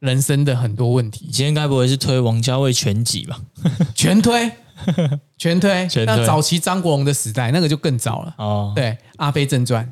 [0.00, 3.40] 人生的很多问题，今天该不会是推王家卫全集吧？
[3.94, 4.50] 全推
[5.38, 5.88] 全推。
[5.88, 6.16] 全推。
[6.16, 8.34] 那早期张国荣的时代，那个就更早了。
[8.38, 8.84] 哦，对，
[9.16, 9.84] 《阿飞正传》，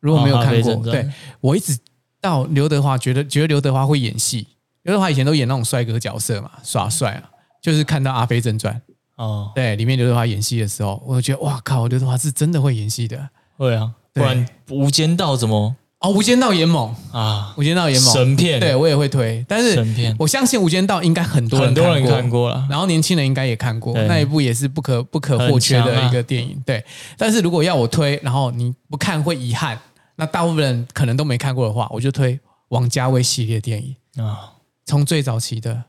[0.00, 1.08] 如果没有看过，对
[1.40, 1.78] 我一直
[2.20, 4.46] 到刘德华觉得觉得刘德华会演戏，
[4.82, 7.30] 刘德华以前都演那种帅哥角色嘛，耍帅啊，
[7.62, 8.74] 就是看到《阿飞正传》，
[9.22, 13.28] 哦，对，里面刘德华演戏的时候，我就觉得哇靠，刘德华是真的会演戏的。
[13.56, 17.52] 会啊，不对然《无间道》怎么哦，《无间道》也猛，啊？
[17.60, 18.58] 《无间道》也猛，神片。
[18.58, 20.16] 对我也会推，但是神片。
[20.18, 22.10] 我相信《无间道》应该很多人很多人过。
[22.10, 26.60] 看过了，然后年轻人应该也看过，那一部也是不可不可或缺的一个电影。
[26.64, 26.82] 对，
[27.18, 29.78] 但是如果要我推，然后你不看会遗憾，
[30.16, 34.52] 那大部分人可能都没看过的话，我就推王家卫系列电影，啊，
[34.86, 35.82] 从最早期的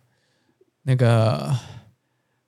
[0.84, 1.56] 那个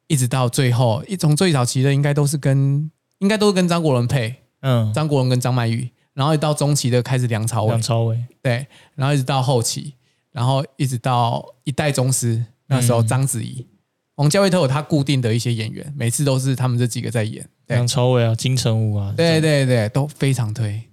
[0.07, 9.93] 一直到最后，一从最早期的应该都是跟应该都是跟张国荣配，嗯，张国荣跟张曼玉，然后一到中期的开始梁朝伟梁，朝伟，对，然后一直到后期，
[10.31, 13.67] 然后一直到一代宗师，那时候嗯章子怡、
[14.15, 17.47] 王家卫都有他固定的一些演员，每次都是他们这几个在演。
[17.65, 20.83] 对梁朝伟啊，金城武啊，对对对，都非常推，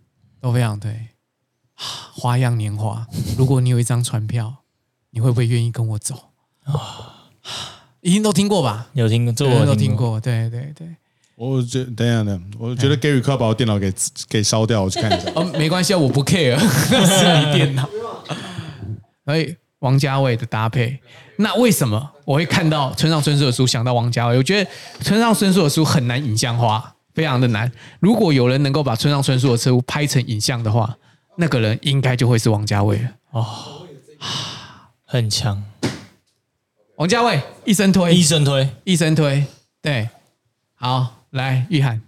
[0.41, 0.91] 都非常推。
[0.93, 1.07] 啊
[2.13, 3.07] 花样年华，
[3.39, 4.57] 如果你有一张船票，
[5.11, 6.15] 你会不会愿意跟我走？
[6.65, 7.31] 啊，
[8.03, 8.91] 一定都听过吧？
[8.93, 9.65] 有听过，这我。
[9.65, 10.21] 都听过。
[10.21, 10.87] 对对对，
[11.41, 13.91] 我觉等一下等下，我觉得 Gary 把我电脑给
[14.29, 15.33] 给烧掉，我去看一下。
[15.35, 17.89] 哦，没关系啊，我不 care，你电脑。
[19.25, 21.01] 所以王家卫的搭配，
[21.37, 24.37] 那为什么我会看到村上春树的书想到王家卫？
[24.37, 27.73] 我觉得村上春树的书很难影像化，非常的难。
[28.01, 30.95] 如果有人能够把村上春树的书拍成影像的话，
[31.37, 33.09] 那个人应该就会是王家卫了。
[33.31, 33.47] 哦
[35.07, 35.65] 很强，
[36.97, 39.47] 王家卫一生推，一生推，一生推，
[39.81, 40.11] 对，
[40.75, 42.01] 好，来玉涵，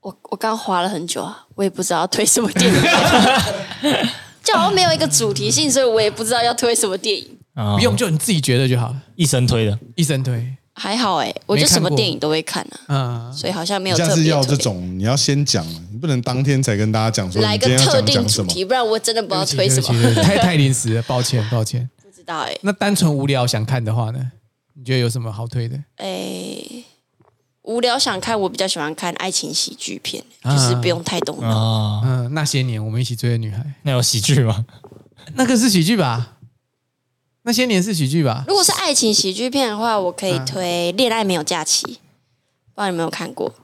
[0.00, 2.82] 我我刚划了很久啊，我也不知道要推什么电影，
[4.42, 7.26] 就好像没有一个主题性，所以我也不知道要推什么电影。
[7.54, 14.30] 啊不用就你自己觉得就好，了，一生推的，一生推，还好哎、我就什么电影都会看啊，嗯，所以好像没你下次有特别推。
[14.30, 18.48] 要这种，你要先讲，你不能当天才跟大家讲说来你今天要个特定讲讲什么。
[18.48, 19.88] 主题，不然我真的不知道推什么。
[19.88, 21.88] 对不起对不起太太临时了，抱歉抱歉。
[22.02, 24.32] 不知道哎、那单纯无聊想看的话呢？
[24.74, 25.76] 你觉得有什么好推的？
[25.96, 26.06] 哎、
[27.68, 30.56] 无聊想看，我比较喜欢看爱情喜剧片，啊。
[30.56, 31.48] 就是不用太动脑。
[31.48, 34.64] 啊，嗯，那些年我们一起追的女孩，那有喜剧吗？
[35.36, 36.36] 那个是喜剧吧？
[37.42, 38.44] 那些年是喜剧吧？
[38.48, 40.46] 如果是爱情喜剧片的话，我可以嗯。
[40.46, 41.98] 推《恋爱没有假期》，不知
[42.76, 43.54] 道你有没有看过？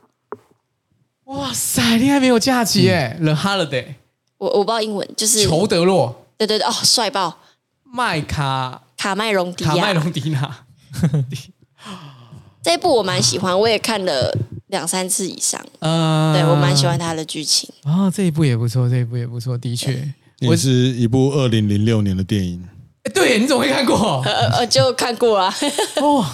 [1.25, 3.95] 哇塞，恋爱没有假期耶、t h e Holiday，
[4.37, 7.39] 我我不知道英文，就是裘德洛、对对对，哦，帅爆，
[7.83, 10.67] 麦卡卡麦隆迪卡麦亚隆迪娜，
[12.65, 14.35] 这一部我蛮喜欢，我也看了
[14.69, 17.69] 两三次以上，呃，对我蛮喜欢他的剧情。
[17.83, 20.13] 啊，这一部也不错，这一部也不错，的确。
[20.41, 22.67] 也是一部二零零六年的电影。
[23.03, 24.23] 哎对，你怎么会看过？
[24.25, 25.55] 呃呃，就看过啊，
[26.01, 26.25] 哦，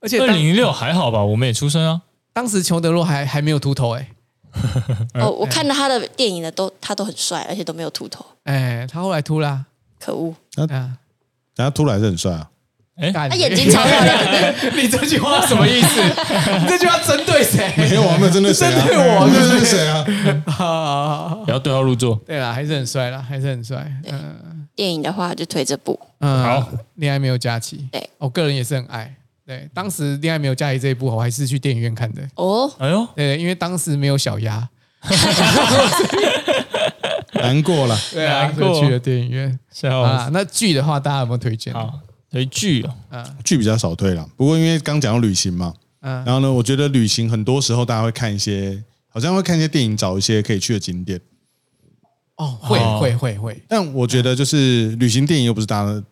[0.00, 2.02] 而且当二零零六还好吧，我们也出生啊。
[2.32, 4.08] 当时裘德洛还还没有秃头哎、
[5.14, 9.66] 哦，我看了他的电影的都他都很帅，而且都没有秃头，哎、他后来秃啦、
[10.00, 10.98] 可恶，啊，
[11.54, 12.50] 然后突然是很帅啊，
[13.12, 16.00] 干他眼睛超漂亮的，你这句话什么意思？
[16.60, 17.72] 你这句话针对谁？
[17.76, 18.70] 没有啊，没有针对谁啊？
[18.72, 20.06] 针对我针对谁啊？
[20.64, 22.14] 啊，不要对号入座。
[22.26, 23.90] 对啦，还是很帅啦，还是很帅。
[24.10, 29.14] 嗯电影的话就推这部，嗯，好，恋爱没有假期，对我个人也是很爱。
[29.46, 32.20] 对，当时恋爱没有假期这一部，我还是去电影院看的。
[32.34, 34.68] 哦，哎呦，对，因为当时没有小鸭，
[37.34, 37.96] 难过了。
[38.12, 40.28] 对啊，难过所以去了电影院啊。
[40.32, 41.72] 那剧的话，大家有没有推荐？
[41.72, 42.00] 好，
[42.34, 51.20] 推剧哦，剧比较少推了，不过因为刚讲到旅行嘛，嗯然后呢，我觉得旅行很多时候大家会看一些，好像会看一些电影，找一些可以去的景点。
[52.34, 56.04] 哦，会哦会会会，但我觉得就是旅行电影又不是大家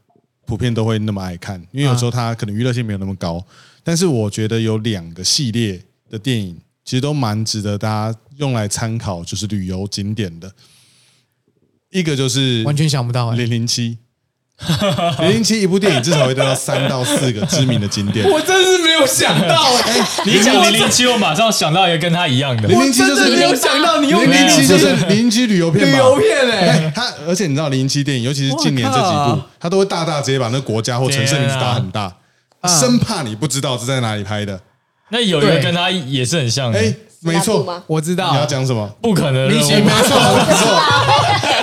[0.46, 3.44] 普遍都会那么爱看，因为有时候它可能娱乐性没有那么高。
[3.82, 10.52] 但是我觉得有两个系列的电影，其实都蛮值得大家用来参考，就是旅游景点的。
[11.90, 13.98] 一个就是完全想不到哎、零零七，
[15.20, 18.29] 零零七一部电影至少会得到三到四个知名的景点。
[18.31, 22.68] 我真是没有想到哎、你讲零零七，我马上想到一个跟他一样的。
[22.68, 25.96] 零零七就是我真的没有想到你用零零七就是旅零零七旅游片旅。
[25.96, 32.12] 游片哎、哎，它而且你知道零零七电影，尤其是近年这几我部，他都会大大直接把那个国家或城市名字打很大，
[32.66, 34.61] 生怕你不知道是在哪里拍的。
[35.09, 37.83] 那有一个对跟他也是很像的，哎，没错？
[37.87, 38.88] 我知道你要讲什么？
[39.03, 39.59] 不可能的任务。
[39.59, 40.81] 明星没错，没错。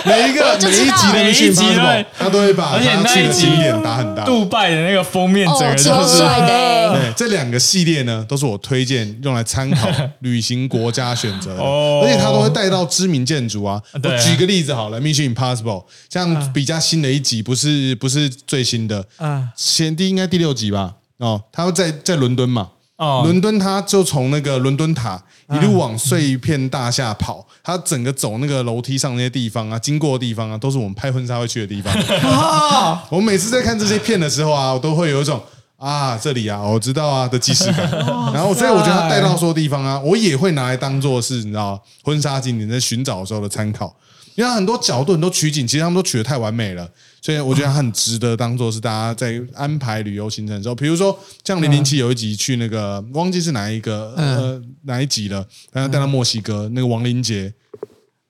[0.06, 4.24] 每一个每一集的每一 Mission 集 Impossible，他都会把而且他去那一集点打很大。
[4.26, 7.14] 杜拜的那个封面，整哦个，就是超帅的。
[7.16, 12.02] 这两个系列呢，都是我推荐用来参考旅行国家选择的，哦。
[12.04, 13.82] 而且他都会带到知名建筑啊。
[14.02, 14.12] 对。
[14.12, 15.64] 我举个例子好了，《Mission Impossible》
[16.10, 20.94] 像比较新的一集，不是不是最新的，啊前第应该第六集吧？
[21.18, 25.22] 哦，他会在在伦敦嘛，哦，伦敦他就从那个伦敦塔
[25.54, 31.94] 一路往碎片大厦跑，他整个走那个楼梯上那些地方啊，经过的地方啊，都是我们拍婚纱会去的地方。
[32.30, 33.06] 啊！
[33.10, 35.42] 我每次在看这些片的时候啊，我都会有一种
[35.78, 37.90] 啊，这里啊，我知道啊的即视感。
[38.36, 43.96] 然后，所以我觉得他带到所有地方啊，我也会拿来当做是你知道婚纱景点在寻找的时候的参考。
[44.36, 46.90] 因为很多角度很多取景，其实他们都取得太完美了，
[47.22, 57.54] 所以我觉得它很值得当做是大家在安排旅游行程的时候，比如说像零零七有一集去那个忘记是哪一个呃哪一集了，然后带到墨西哥那个亡灵节，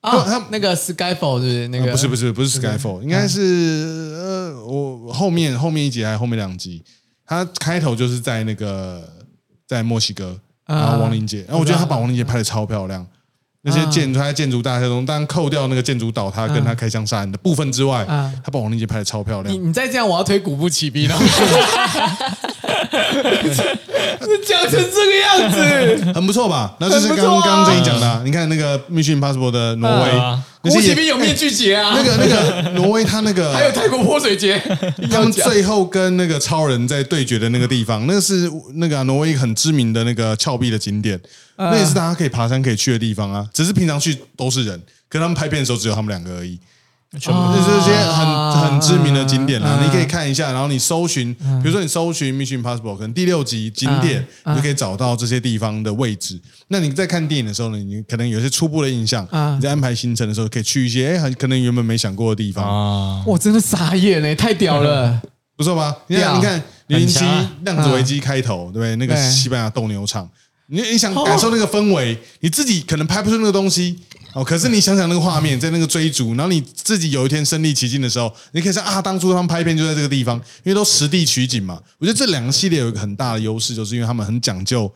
[0.00, 1.84] 啊他那个 Skyfall 是不是那个？
[1.86, 3.40] 呃不是不是不是 Skyfall，应该是
[4.16, 6.82] 呃我后面后面一集还是后面两集，
[7.24, 9.08] 他开头就是在那个
[9.66, 13.06] 在墨西哥，啊然后亡灵节，然后我觉得他把亡灵节拍的超漂亮。
[13.62, 19.54] 那些建筑，他在建筑大厦中，当然扣掉那个建筑倒塌跟他开枪杀人的部分之外，啊他把王林杰拍的超漂亮。
[19.54, 21.14] 你你再这样，我要推古不起逼了。
[24.20, 26.74] 你讲成这个样子，很不错吧？
[26.80, 30.10] 那就是刚刚刚正义讲的啊，你看那个 Mission Impossible 的挪威
[30.60, 34.58] 啊，那些也古不起逼有面具节啊，那个那个挪威，他那个 还有泰国泼水节，
[35.10, 41.18] 他们最后跟那个超人在对决的那个地方，那个是那个啊挪威一个很知名的那个峭壁的景点，
[41.56, 43.48] 那也是大家可以爬山可以去的地方啊。
[43.52, 46.58] 只是平常去都是人，可他们拍片的时候只有他们两个而已。
[47.18, 56.40] 全部就是这些很很知名的景点啦，你可以看一下，然后你搜寻，比如说你搜寻 Mission Impossible，可能第六集景点，你就可以找到这些地方的位置。
[56.68, 62.64] 那你在看电影的时候呢，你可能有些初步的印象，啊你在安排行程的时候可以去一些哎，很可能原本没想过的地方。
[62.64, 65.20] 啊，我真的傻眼嘞，太屌了！
[65.58, 65.94] 不错吧？
[66.06, 67.24] 你看，屌你看零零七
[67.64, 68.94] 量子危机开头，对不对？
[68.96, 70.26] 那个西班牙斗牛场，
[70.68, 73.98] 你你想 感受那个氛围，你自己可能拍不出那个东西
[74.32, 81.80] 哦，可是你想想那个画面，在那个追逐，然后你自己有一天身临其境的时候，你可以说啊，当初他们拍片就在这个地方，因为都实地取景嘛。
[81.98, 84.92] 我觉得这两个系列有一个很大的优势，就是因为他们很讲究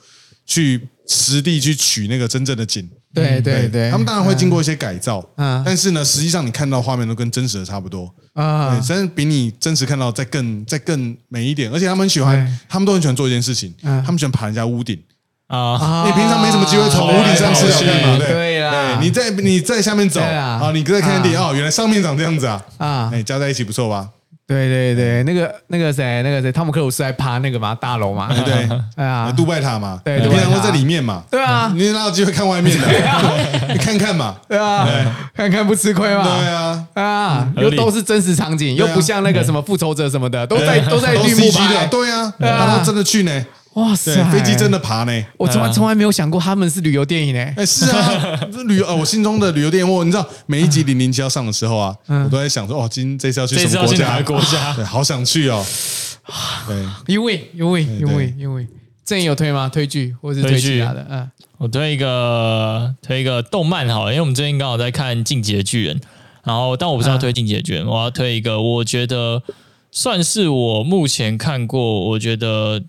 [0.47, 2.89] 去实地去取那个真正的景。
[3.13, 8.13] 对对对，他们当然会经过一些改造，嗯但是呢，实际上你看到画面都跟真实的差不多。
[8.33, 15.01] 啊对，甚至比你真实看到再更再更美一点，而且他们很喜欢，他们都很喜欢做一件事情，嗯他们喜欢爬人家屋顶。
[15.55, 18.17] 啊，你平常没什么机会从屋顶上吃早餐嘛？
[18.19, 18.29] 对。
[18.35, 18.55] 对
[19.01, 23.11] 你在你在下面走对啊啊，你在看电影哦，原来上面长这样子啊，啊。
[23.13, 24.09] 哎，加在一起不错吧？
[24.47, 31.73] 对对对，那个那个谁，那个谁，汤姆克鲁斯在爬那个嘛大楼嘛，对， 哎呀，杜拜塔嘛，你对平常都在里面嘛，对啊。
[31.75, 32.87] 你哪有机会看外面的？
[33.73, 34.87] 你看看嘛，对啊，
[35.35, 41.51] 看看不吃亏嘛，对啊，啊，又都是真实场景，又不像那个什么复仇者什么的，都在都在都绿幕
[41.91, 42.67] 对啊，对啊。
[42.67, 45.25] 他都真的去呢，哇塞对，，飞机真的爬呢。
[45.37, 47.41] 我从来从来没有想过他们是旅游电影呢。
[47.57, 54.23] 哎，是啊，这旅游啊，我心中的旅游电影，我你知道，每一集零零七要上的时候啊，我都在想说，哦，今这次要去什么国家？
[54.23, 54.75] 国家？
[54.77, 55.65] 对，好想去哦。
[56.69, 58.67] 对，因为因为对因为因为
[59.05, 59.69] 正义有推吗？
[59.69, 61.07] 推剧或者是推其他的？
[61.11, 65.99] 嗯，我推一个推一个动漫好了，因为我们最近刚好在看《进击的巨人》，
[66.45, 69.43] 然后但我不是要推《进击的巨人》，我要推一个我觉得
[69.91, 72.81] 算是我目前看过，我觉得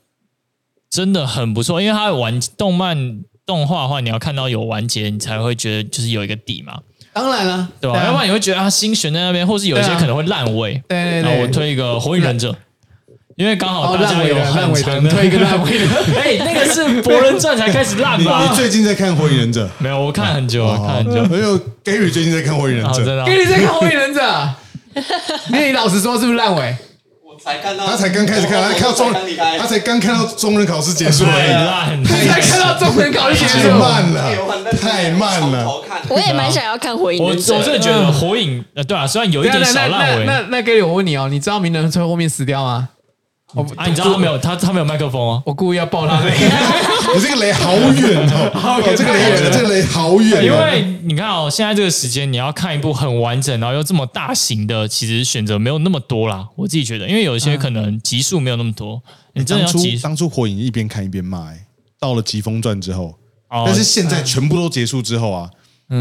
[0.95, 6.79] 真的很不错，因为它完动漫动画的话，你要看到有完结，你才会觉得就是有一个底嘛，
[7.11, 8.01] 当然了，对吧？
[8.05, 10.81] 要不然你会觉得它心悬在那边，或是有一些可能会烂尾。
[10.87, 12.51] 对对然后我，推一个《火影忍者》，
[13.35, 15.85] 因为刚好哦，大家有烂尾的推一个烂尾的。
[16.17, 18.55] 哎，那个是《博人传》才开始烂你吧你？
[18.55, 20.65] 最近在看《火影忍者没有，我看很久，》？
[20.67, 21.25] 我看很久。
[21.25, 24.21] 没有 Gary 最近在看《火影忍者》，，Gary 在看《火影忍者》，
[25.49, 26.73] 那 你老实说是不是烂尾？
[27.45, 29.13] 我才看到，他才刚开始看，他看到中
[29.59, 35.63] 他才刚看到中人考试结束而太已，才看到中人考试结太束，慢了，太慢了。
[36.09, 42.89] 我也蛮想要看《火影我我真的觉得火影，呃，对啊，虽然有一点小烂尾那那那那 Gary，我问你哦，你知道鸣人最后面死掉吗？
[43.53, 56.47] 我啊，你知道他没有，他他没有麦克风哦，我故意要爆他的， 你这个雷好远哦，好远哦这个雷远这个雷好远哦，因为你看哦，现在这个时间你要看一部很完整，然后又这么大型的，其实选择没有那么多啦。
[56.55, 59.01] 我自己觉得，因为有一些可能集数没有那么多，
[59.33, 61.65] 你真的当初要集当初火影一边看一边骂，哎，
[61.99, 63.15] 到了疾风传之后，
[63.49, 65.49] 哦但是现在全部都结束之后啊，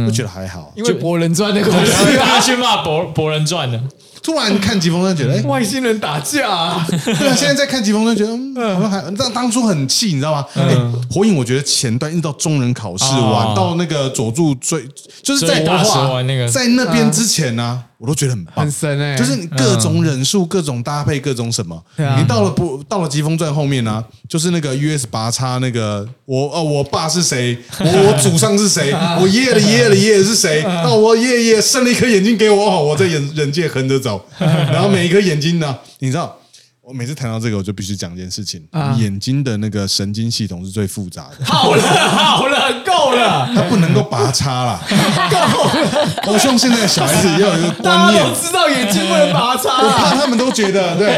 [0.07, 0.72] 我觉得还好。
[0.74, 3.80] 因为博人传的关然后系，大家去骂《博博人传》的，
[4.24, 10.46] 突然看疾风传，觉得哎，外星人打架啊，对啊，现在在看疾风传，觉得嗯，好像还当当初很气，你知道吗？
[10.54, 10.74] 哎，
[11.10, 14.88] 火影我觉得前段一直到中人考试完，哦到那个佐助最，
[15.22, 18.72] 就是在所以大蛇丸那个在那边之前呢，我都觉得很棒很。
[18.72, 27.58] 神哎，就是你各种忍术、各种搭配、各种什么，啊你到了不到了疾风传后面呢、就是那个 US 拔插那个我哦，我爸是谁？
[27.78, 28.90] 我我祖上是谁？
[29.20, 30.62] 我爷爷的爷爷的爷爷是谁？
[30.64, 36.38] 那我爷爷生了一颗眼睛给我，哦，我在人人界横着走， 然后每一个眼睛呢，你知道。
[36.87, 42.84] 我每次谈到这个，我就必须讲一件事情：啊眼睛的那个神经系统是最复杂的，好了好了，够
[43.14, 44.81] 了，他不能够拔插啦。
[46.27, 48.22] 我希望现在的小孩子要有一个观念。
[48.22, 51.09] 大家都，知道眼睛不能拔插我怕啊，他们都觉得，对，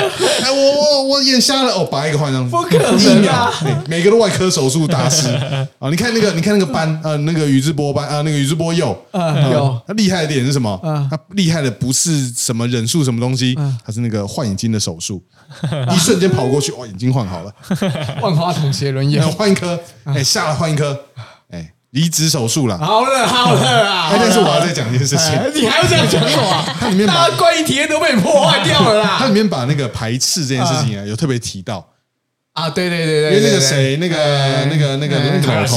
[0.42, 2.98] 哎，我我我眼瞎了，哦，拔一个换上，不可能啊。
[2.98, 5.28] 一秒，哎每个都外科手术大师。
[5.78, 5.88] 啊！
[5.90, 9.80] 你看那个，你看那个班，呃，那个宇智波斑啊，那个宇智波鼬，嗯有。
[9.86, 10.78] 他厉害的点是什么？
[10.82, 15.22] 嗯他厉害的不是什么忍术什么东西，他是那个换眼睛的手术，
[15.94, 17.52] 一瞬间跑过去，哇，眼睛换好了，
[18.20, 19.20] 万花筒写轮眼。
[19.20, 20.98] 然，后换一颗，哎，下来换一颗，
[21.96, 22.76] 哎，离子手术啦。
[22.78, 24.10] 好了 好了啊。
[24.12, 26.64] 哎，，但是我要再讲一件事情，哎你还要这样讲什么？
[26.78, 29.16] 它里面把大家关于体验都被你破坏掉了啦！
[29.18, 31.86] 它里面把那个排斥这件事情啊，有特别提到。
[32.52, 35.76] 啊，对对对因对，为那个谁，那个那个那个那个老头。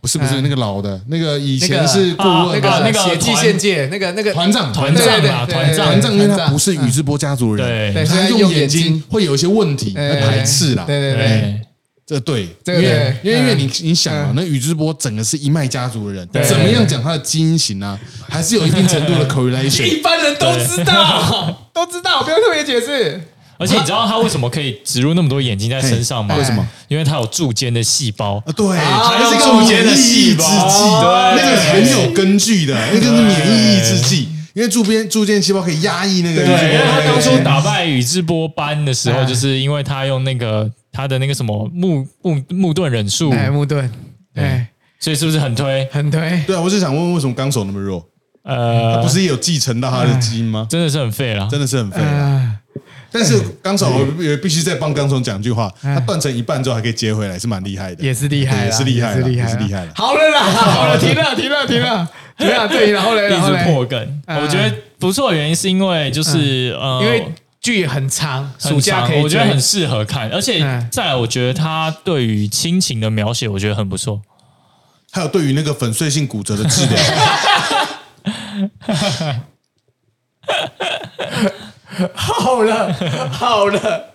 [0.00, 4.34] 不是不是那个老的，那个以前是顾啊问那个那个血祭献界，那个那个。
[4.34, 5.86] 团长团长啊，团长。
[5.86, 8.04] 团长，因为他不是宇智波家族的人，对。
[8.04, 9.02] 对他用眼眼睛睛。
[9.08, 10.84] 会有一些问题，排斥啦。
[10.86, 11.60] 对对对，对，
[12.06, 19.96] 这对，这个因为因为因为嗯你你想啊，那宇智波整个是一脉家族的人，怎么样讲他的基因型啊，还是有一定程度的 correlation 一。
[20.02, 23.20] 般人都知道， 都知道，不用特别解释。
[23.56, 26.34] 而且你知道他为什么可以植入那么多眼睛在身上吗？
[26.36, 26.66] 为什么？
[26.88, 28.36] 因为他有柱间的细胞。
[28.44, 43.90] 啊，对，啊它是一个中间的细胞抑制剂，对那个很有根据的，那个是免疫抑制剂，因为柱边柱间细胞可以压抑那个对，因为他当初打败宇智波斑的时候，哎就是因为他用那个他的那个什么木木木盾忍术，哎，木盾，
[44.36, 44.68] 哎，
[45.00, 45.86] 所以是不是很推？
[45.90, 46.20] 很推。
[46.46, 48.02] 对啊，我是想问，为什么纲手那么弱？
[48.44, 50.66] 呃，不是也有继承到他的基因吗？
[50.70, 51.48] 真的是很废了。
[51.50, 52.00] 真的是很废
[53.10, 58.02] 但是纲手也必须再帮纲手讲句话，他断成一半之后还可以接回来，是蛮厉害的。
[58.04, 62.68] 也是厉害也是厉害啦也是厉害好了啦，好了，停了，停了，停了，停了。
[62.68, 67.24] 对，然后嘞， 一直然后嘞，破梗，嗯我觉得不错的原因是因为就是呃，因为
[67.64, 74.20] 剧很长，很长暑假可以，我觉得很适合看，而且嗯再来，我觉得他对于亲情的描写，我觉得很不错。
[75.10, 77.02] 还有对于那个粉碎性骨折的治疗，
[82.12, 82.92] 好了，
[83.32, 84.10] 好了，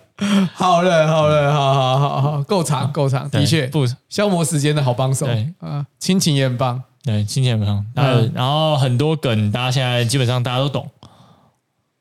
[0.54, 6.84] 好了，好了，好好好好，够长，够长，的确，不消磨时间的好帮手对啊，亲情也很棒。
[7.02, 10.88] 对，亲情也很棒，然后然后很多梗，大家现在基本上大家都懂。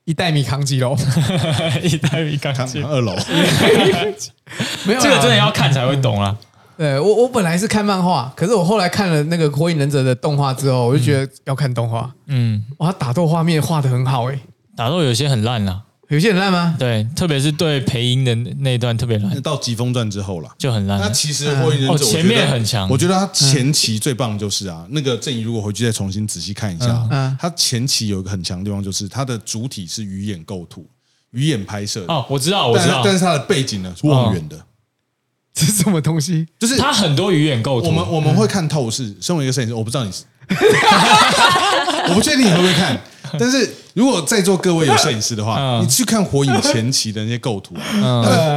[0.10, 0.98] 一袋米扛几楼？
[1.84, 3.14] 一代米钢看琴，二楼，
[4.88, 6.36] 没有啦，这个真的要看才会懂啦。
[6.76, 12.12] 对我，我本来是看漫画，可是我后来看了那个《火影忍者》的动画之后，我就觉得要看动画。
[12.26, 14.40] 嗯，哇，打斗画面画的很好诶，
[14.76, 16.76] 打斗有些很烂啦，有些很烂吗？
[16.80, 20.50] 对，特别是对配音的那一段特别烂，到疾风传之后了。
[20.58, 21.10] 就很烂那。
[21.10, 30.84] 其实火影忍者前面很强我觉得他前期最棒就是啊，那个正义如果回去再重新仔细看一下嗯，他前期有一个很强的地方，就是他的主体是鱼眼构图、
[31.30, 34.60] 鱼眼拍摄，哦，我知道，我知道，但是他的背景呢是望远的，
[35.54, 36.48] 这是什么东西？
[36.58, 39.16] 就是他很多鱼眼构图，我们我们会看透视。
[39.22, 40.24] 身为一个摄影师，我不知道你是，
[42.10, 43.00] 我不确定你会不会看。
[43.38, 45.84] 但是如果在座各位有摄影师的话，嗯。
[45.84, 47.76] 你去看火影前期的那些构图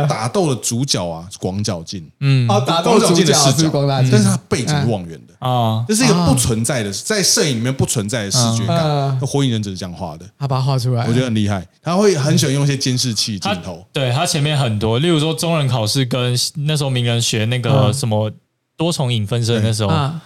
[0.09, 2.49] 打斗的主角啊是广角镜，嗯。
[2.49, 5.47] 啊，打斗广角主角镜的视角，光大镜，但是他背景是望远的。
[5.47, 8.79] 啊，这是一个不存在的，在摄影里面不存在的视觉感。
[8.79, 9.19] 嗯。
[9.21, 11.63] 那火影忍者是这样画的，他把它画出来，我觉得很厉害。
[11.83, 16.35] 他会很喜欢用一些监视器镜他头，对他前面很多，例如说中人考试跟
[16.65, 17.93] 那时候鸣人学那个嗯。
[17.93, 18.31] 什么
[18.75, 20.19] 多重影分身，那时候啊，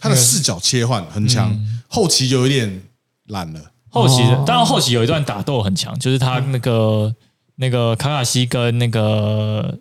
[0.00, 1.54] 他的视角切换很强，
[1.86, 2.82] 后期就有点
[3.26, 3.60] 懒了。
[3.88, 7.14] 后期当然后期有一段打斗很强，就是他那个
[7.56, 9.78] 那个卡卡西跟那个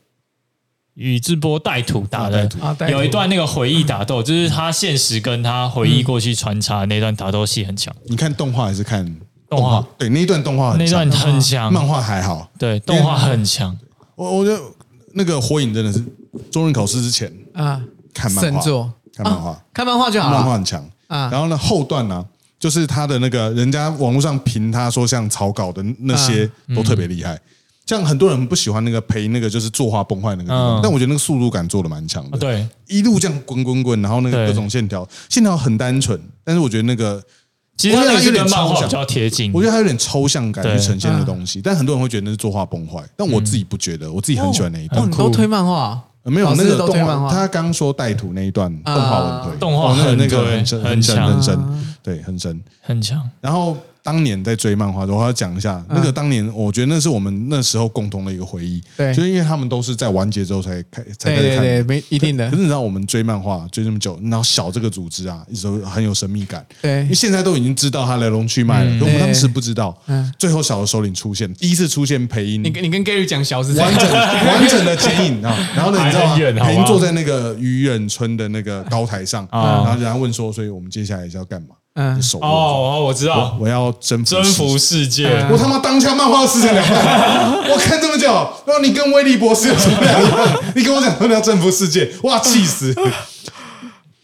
[0.96, 9.06] 宇智波带土打的啊有一段那个回忆打斗，就是他现实跟他回忆过去穿插那段打斗戏很强，你看动画还是看
[9.48, 9.88] 动画？
[9.98, 12.50] 对，那一段动画很那段，很强，漫画还好。
[12.58, 13.78] 对动画很强，
[14.16, 14.60] 我我觉得
[15.14, 16.04] 那个火影真的是
[16.52, 17.82] 中忍考试之前啊，
[18.14, 18.92] 看漫画，神作，
[19.24, 19.50] 看漫画。
[19.52, 20.38] 啊，看漫画就好了。
[20.38, 20.82] 漫画很强。
[21.08, 21.30] 啊。
[21.32, 22.26] 然后呢，后段呢，
[22.60, 27.40] 就是他的那个人家网络上评他说像草稿的那些都特别厉害。
[27.86, 30.80] 像很多人不喜欢那个陪那个就是作画崩坏那个地方，嗯。
[30.84, 32.38] 但我觉得那个速度感做的蛮强的。
[32.38, 37.20] 啊对，一路这样滚滚滚，然后那个各种线条，线条很单纯，但是我觉得那个，
[37.78, 38.88] 其实他有点跟漫画抽象。
[38.88, 39.52] 比较贴近。
[39.52, 45.10] 我，觉得它有点抽象感去呈现的东西，但很多人会觉得那是作画崩坏，但我自己不觉得，我自己很喜欢那一哦，段。
[45.10, 51.02] 你都推漫画，呃没有那个动画，他刚说带土那一段动画文推，动画哦那个那个很深很
[51.42, 51.60] 深，
[52.04, 52.62] 对，很深。
[52.82, 53.22] 很强。
[53.42, 58.82] 然后当年在追漫画的时候，我要讲一下那个当年，我觉得那是我们那时候共同的一个回忆。
[58.98, 66.66] 对就是因为他们都是在完结之后才开才对开始看对对，没一定的可是，你知道我们追漫画追这么久，然后小这个组织啊，一直都很有神秘感。
[66.82, 69.96] 对因为现在都已经知道它来龙去脉了，可我们当时不知道。
[70.08, 75.56] 嗯最后小的首领出现，第一次出现配音你，跟你跟 Gary 讲小是完整 完整的剪影啊。
[75.76, 76.36] 然后呢，你知道吗？
[76.66, 81.70] 配音坐在那个愚人村的那个高台上，啊然后人家问说，所以我们接下来是要干嘛？
[82.02, 85.28] 嗯手哦哦，我知道，我要征服征服世界。
[85.52, 88.28] 我他妈当下漫画四成两半， 我看这么久，
[88.66, 90.64] 然后你跟威利博士有什么两样？
[90.74, 92.96] 你跟我讲说你要征服世界，哇，气死！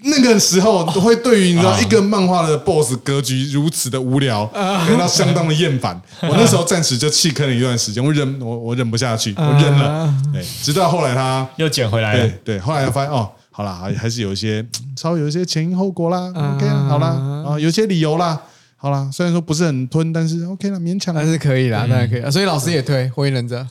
[0.07, 5.99] 那个时候会对于你知道一个漫画的 BOSS 格局如此的无聊，感到相当的厌烦。
[6.21, 10.13] 我那时候暂时就弃坑了一段时间，我忍我我忍不下去，我忍了。
[10.31, 12.55] 对，直到后来他又捡回来了对。
[12.55, 14.65] 对，后来发现哦，好啦，还还是有一些
[14.99, 17.07] 稍微有一些前因后果啦，OK 啦，好啦，
[17.47, 18.41] 啊，有些理由啦，
[18.75, 21.31] 好啦，虽然说不是很吞，但是 OK 啦，勉强啦但。
[21.31, 22.29] 是可以啦，当然可以啦。
[22.29, 23.61] 所以老师也推《火影忍者》，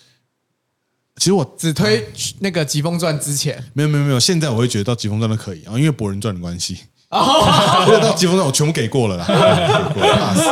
[1.16, 2.02] 其实我只推
[2.40, 6.78] 那个《疾风传》之前，没有没有没有，现在我会觉得到《疾风传》都可以啊，因为《博人传》的关系。
[7.14, 9.24] 哦 因为到《疾风传》我全部给过了啦，
[9.94, 10.42] 给过了怕死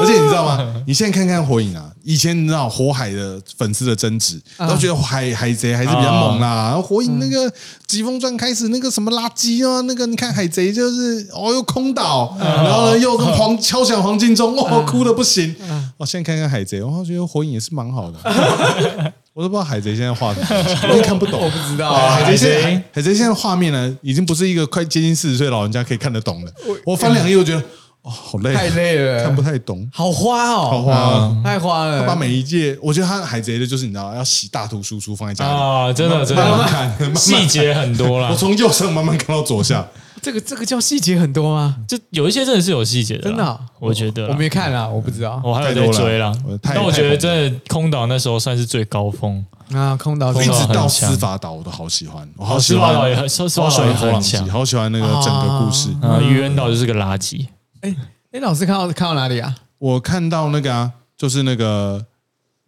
[0.00, 0.74] 而且你知道吗？
[0.86, 6.66] 你现在看看《火影》啊，以前你知道火海的粉丝的争执，都觉得海海贼还是比较猛啦。
[6.68, 7.50] 然后火影那个
[7.86, 15.54] 《疾风传》开始那个什么垃圾啊，那个你看海贼就是哦又空岛，然后呢又跟黄敲响黄金钟，哦哭的不行。
[15.96, 18.18] 我，现在看看海贼，我觉得火影也是蛮好的。
[19.32, 20.46] 我都不知道海贼现在画什么，
[20.90, 21.40] 我也看不懂。
[21.40, 22.30] 我不知道海啊。
[22.30, 26.52] 贼现在海海贼现在画面呢，已经不是一个快接近四十岁的老人家可以看得懂的。
[26.84, 27.60] 我翻两页，我觉得
[28.02, 31.36] 哦，好累，太累了看不太懂，好花哦，好花啊。
[31.44, 32.00] 太花了。
[32.00, 37.46] 他把每一届，我觉得他海贼的就是你知道，要洗大图输出放在家里，啊，真的真的，看，慢慢看细。
[37.46, 38.36] 节很多啦 我。
[38.36, 39.86] 从右上慢慢看到左下，
[40.22, 41.76] 这个这个叫细节很多吗？
[41.88, 46.74] 就有一些真的是有细节的啦，真的啊我觉得啦我没看啊，我不知道我还有太多了在追啦我太。
[46.74, 49.96] 但我觉得真的空岛那时候算是最高峰，啊。
[49.96, 55.90] 空岛一直到司法岛我都好喜欢，我好哦喜欢司法岛也很司司法好喜岛也很欢佛朗基，强好喜欢那个整个故事。
[56.02, 57.46] 啊，愚人岛就是个垃圾。
[57.80, 57.94] 哎
[58.32, 59.54] 哎，老师看到看到哪里啊？
[59.78, 62.04] 我看到那个啊，就是那个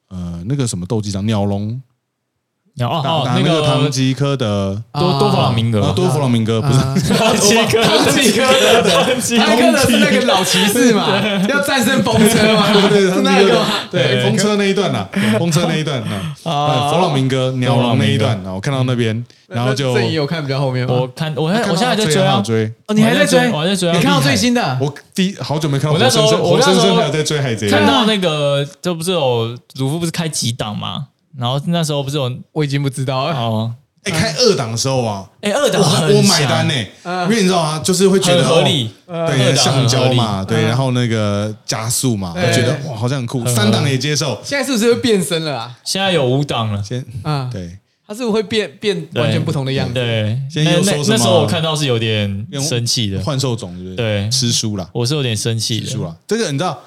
[0.09, 1.81] 呃那个什么斗鸡场鸟笼，
[2.81, 11.07] 哦打哦那打那个唐吉诃德，多多弗朗明哥啊，，多弗朗明哥不是啊 唐吉诃德，唐吉诃德，唐吉他克的是那个老骑士嘛，
[11.51, 13.65] 要战胜风车嘛，对对，是唐吉诃德那个？
[13.91, 15.07] 对风车那一段呐，
[15.39, 20.95] 风车那一段呐，啊 弗朗明哥鸟笼那一段，然后我看到那边，然后就这也有看比较后面吗？
[20.99, 22.73] 我看我我现在还在追啊，追追。
[22.87, 23.51] 哦，你还在追？
[23.51, 24.79] 我还在追啊你看到最新的？
[24.81, 31.09] 我第一好久没看到我那时候我那时候生生还有在追海贼看，到那个这不是有鲁夫不是开几档嘛？
[31.37, 33.35] 然后那时候不是我我已经不知道了。
[33.35, 33.75] 哦，
[34.05, 36.75] 哎，开二档的时候啊，哎二档我，我买单呢，
[37.25, 37.81] 因为你知道吗？
[37.85, 42.45] 就是会觉得合理，哦对，橡胶嘛，对，然后那个加速嘛，对。
[42.45, 45.79] 我觉得哇，好像很酷，三档也接受，现在是不是会变身了啊？
[45.85, 46.83] 现在有五档了。
[46.83, 49.95] 先啊，对，它是不是会变变完全不同的样子？
[49.95, 51.17] 对，现在那那又说什么？
[51.17, 54.29] 那时候我看到是有点生气的，幻兽种对不对。
[54.31, 55.87] 吃书啦，我是有点生气的。
[55.87, 56.79] 吃书啦，这个你知道。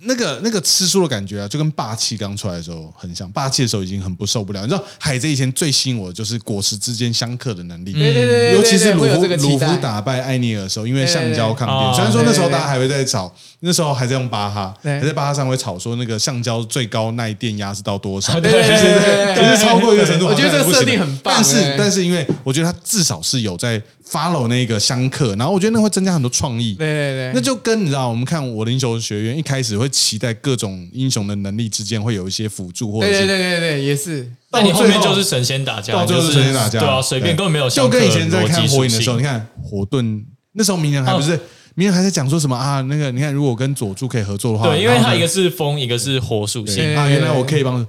[0.00, 3.30] 那个那个吃书的感觉啊，就跟霸气刚出来的时候很像。
[3.32, 4.60] 霸气的时候已经很不受不了。
[4.60, 9.76] 你知道海贼以前最吸引我的就是果实之间相克的能力，对对对对，尤其是鲁夫鲁夫。
[9.80, 15.00] 打败艾尼尔的时候，因为橡胶抗对电，哦虽然说那时候大家还会在吵，那时候还在用巴哈，对。
[15.00, 21.74] 还在巴哈上会吵说那个橡胶最高耐电压是到多少， 对对对对对 对可是超过一个程度，我觉得这个设定很棒但是哎。
[21.78, 26.74] 但是因为我觉得他至少是有在 follow 那个相克，然后我觉得那会增加很多创意。
[26.74, 34.30] 对对对，那就跟你知道，我们看我的英雄学院一开始会期待各种英雄的能力之间会有一些辅助，或者对对对对对，也是。
[34.50, 41.38] 但你后面就是神仙打架，到最后就是神仙打架，对啊，随便根本没有就跟以前在看火影的时候，你看火遁那时候鸣人还不是
[41.76, 42.80] 鸣人还在讲说什么啊？
[42.88, 45.12] 那个你看，如果跟佐助可以合作的话，对，因为然后呢？
[45.12, 47.86] 它一个是风，一个是火属性，啊，原来我可以帮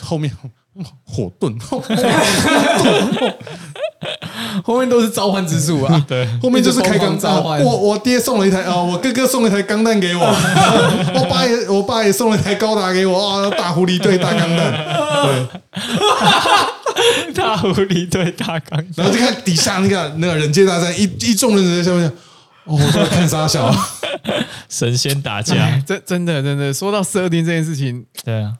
[0.00, 0.30] 后面
[1.04, 1.56] 火遁，
[4.64, 6.02] 后面都是召唤之术啊。
[6.06, 10.24] 对，后面就是开钢召唤我我爹送了一台啊，我哥哥送了一台钢弹给我，
[11.14, 14.72] 我爸也我爸也送了一台高达给我啊，大狐狸对大钢弹，
[15.24, 15.46] 对，
[17.34, 22.12] 大狐狸对大钢然后就看底下那个那个人界大战，一一众人在下面，
[22.68, 23.74] 哦，我在看沙小，
[24.68, 25.54] 神仙打架。
[25.56, 28.54] 哎，，真真的真的，说到设定这件事情，对啊，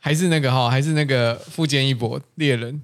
[0.00, 2.80] 还是那个哈，还是那个富坚义博猎人，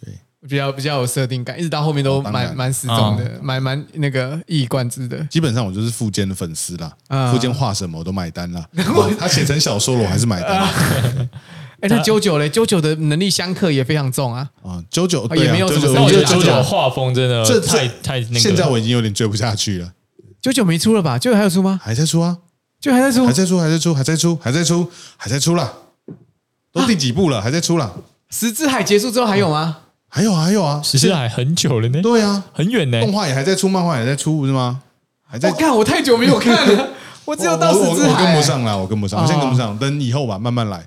[0.00, 5.22] 对，比较比较有设定感，一直到后面都哦蛮蛮死忠的，蛮蛮那个一以贯之的。
[5.24, 7.30] 基本上我就是富坚的粉丝啦，啊。
[7.30, 10.58] 富坚画什么我都买单啦， 哦他写成小说了我还是买单
[11.80, 14.50] 哎，那九九嘞，九九的能力相克也非常重啊。
[14.64, 19.92] 啊，九九也没有什么但我觉得九这九画风真的这太太那个，现在我已经有点追不下去了，
[20.40, 21.18] 九九没出了吧？
[21.18, 21.80] 九九还有出吗？
[21.82, 22.38] 还在出啊，
[22.80, 23.32] 九还在出还？
[23.32, 25.72] 在出，还在出，还在出，还在出，还在出啦，
[26.72, 27.40] 都第几部了？
[27.42, 27.92] 还在出啦？
[28.30, 29.78] 十字海结束之后还有吗？
[30.08, 33.00] 还有啊，还有啊，其实还很久了呢，对啊，很远呢。
[33.00, 34.80] 动画也还在出，漫画也在出，不是吗？
[35.26, 36.88] 还在我看我太久没有看了，
[37.26, 40.86] 我只有到我我我十字海，跟不上啦，我跟不上，哦我现在跟不上，等以后吧，慢慢来。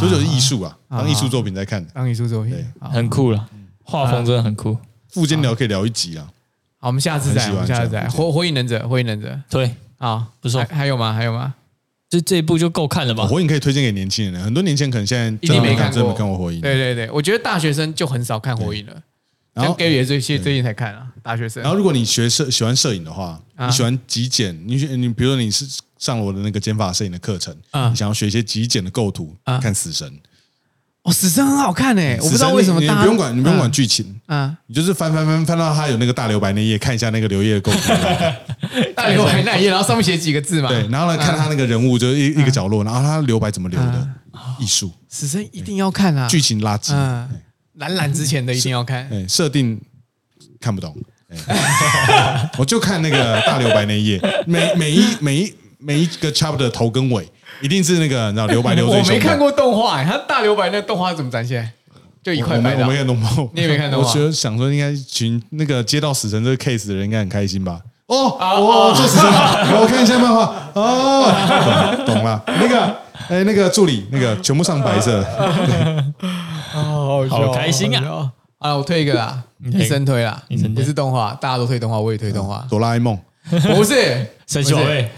[0.00, 1.84] 九九是艺术啊，好当艺术作品在看。
[1.94, 2.54] 当艺术作品。
[2.80, 3.48] 好很酷了，
[3.82, 4.76] 画风真的很酷。
[5.08, 6.28] 附件聊可以聊一集啊，
[6.80, 8.08] 好，我们下次再，我们下次再。
[8.08, 11.12] 火火影忍者，火影忍者，对，好，不错还还有吗？
[11.12, 11.54] 还有吗？
[12.08, 13.26] 这这一部就够看了吧？
[13.26, 16.60] 火影可以推荐给年轻人，很多年轻人可能现在一定没看过真的真的没看过火影。
[16.60, 19.02] 对对对，我觉得大学生就很少看火影了。
[19.52, 21.62] 然后像 Gary 也最近最近才看啊，大学生。
[21.62, 25.66] 然后如果你学摄喜欢摄影的话，啊你喜欢极简，你学你比如说你是
[25.98, 30.10] 上了我的那个减法摄影的课程，啊你想要学一些极简的构图啊，看死神。
[31.02, 37.78] 哦，死神很好看诶，我不知道为什么大家你你不用管，你不用管剧情，啊，你就是翻翻翻翻到他有那个大留白那页，看一下那个留页的构图。
[38.94, 40.68] 大留白那一页，然后上面写几个字嘛。
[40.68, 44.08] 对，然后呢，看他那个人物就是一一个角落，然后他留白怎么留的，
[44.58, 47.28] 艺术，死神一定要看啊，剧情垃圾，嗯，
[47.78, 49.08] 蓝蓝之前的一定要看。
[49.10, 49.80] 哎，设定
[50.60, 50.94] 看不懂，
[51.30, 57.26] 哎 我就看那个大留白那一页，每每一每一每一个 chapter 的头跟尾，
[57.60, 59.14] 一定是那个你知道留白留最 凶的。
[59.14, 61.70] 我没看过动画，他大留白那动画怎么展现？
[62.22, 62.96] 就一块白的我没。
[62.96, 63.30] 看懂吗？
[63.54, 67.80] 你也没看动画我觉得想说，应该群那个接到死神这个 case 的人应该很开心吧？
[68.06, 72.42] 哦，啊哦，做死神了， 我看一下漫画哦，懂懂了。
[72.46, 72.96] 那个，
[73.28, 75.24] 哎，那个助理，那个全部上白色，
[76.74, 78.04] 哦，好开心啊
[78.58, 78.70] 啊！
[78.70, 82.66] 啊，我推一个啦，推医生推啦，医生推不是动画，大家都推动画，我也推动画。
[82.68, 83.18] 哆啦 A 梦，
[83.74, 85.08] 不是神奇宝贝，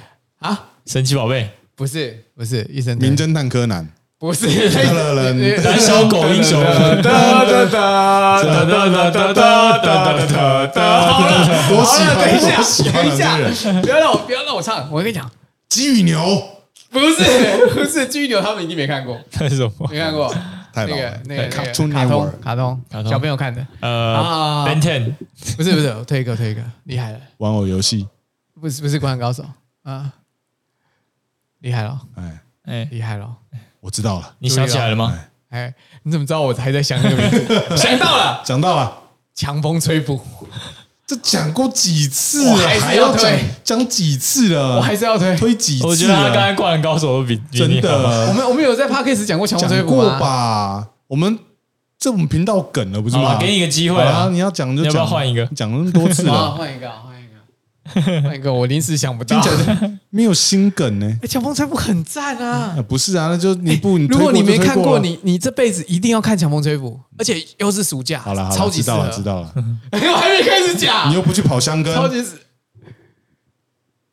[0.41, 1.51] 啊，神奇宝贝，
[1.83, 3.85] 不是不是医生名侦探柯南，
[4.17, 11.13] 不是了人胆小狗英雄，哒哒哒哒哒哒哒哒哒哒哒。
[11.13, 12.55] 好了，好了，等一下
[12.93, 15.29] 等一下不要让我不要让我唱，我跟你讲，
[15.69, 16.21] 鸡与牛，
[16.89, 19.89] 不是不是巨牛，他们一定没看过，那是什么？
[19.91, 20.33] 没看过
[20.77, 25.15] 那个太那个那个卡通卡通卡通小朋友看的呃啊，Ben Ten，
[25.57, 28.07] 不是不是，我推一个推一个，厉害了，玩偶游戏，
[28.61, 29.45] 不是不是灌篮高手
[29.83, 30.13] 啊，
[31.63, 33.29] 厉害了哎，哎，厉害了，
[33.81, 35.13] 我知道了，你想起来了吗？
[35.51, 37.47] 哎，你怎么知道我还在想那个名字？
[37.77, 38.93] 想到了，讲到了，
[39.35, 40.21] 强风吹拂，
[41.07, 44.77] 这讲过几次了，还要推讲几次了？
[44.77, 45.37] 我还是要推。
[45.37, 45.91] 推几次了？
[45.91, 50.19] 我觉得他刚才《灌篮高手》都比比真的我们我们有在 podcast 讲过强风吹过拂？
[50.19, 50.89] 吧？
[51.09, 51.39] 我们
[51.99, 53.37] 这我们频道梗了不是吗？
[53.39, 54.29] 给你一个机会啊，啊！
[54.31, 56.91] 你要讲就你要不要讲，换一个讲了那么多次 啊，了，换一个，
[58.23, 59.43] 换一个，我临时想不到。
[60.11, 61.19] 没有心梗呢。
[61.23, 62.75] 哎，强风吹拂很赞啊！
[62.77, 69.23] 啊，不是啊，那就你不，你如果你没看过，你你这辈子一定要看《强风吹拂》，而且又是暑假，好了，好知道了，知。
[69.23, 69.53] 道了。
[69.93, 72.33] 我还没开始讲，你又不去跑香根，超级是。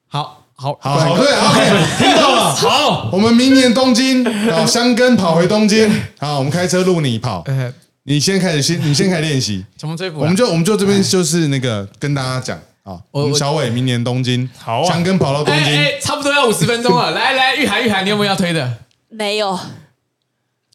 [0.07, 2.55] 好好好好对，OK，听到了。
[2.55, 7.71] 好，我们明年东京，跑，香根跑回东京，好，我们开车路你跑，呃，
[8.03, 12.59] 你先开始先，你先开始练习， 强风吹拂啊，我们就我们就这边就是那个跟大家讲
[12.89, 17.11] 啊，我我们小伟明年东京，好啊香根跑到东京，差不多要五十分钟了。
[17.11, 18.77] 来来，玉涵玉涵，你有没有要推的？
[19.09, 19.59] 没有，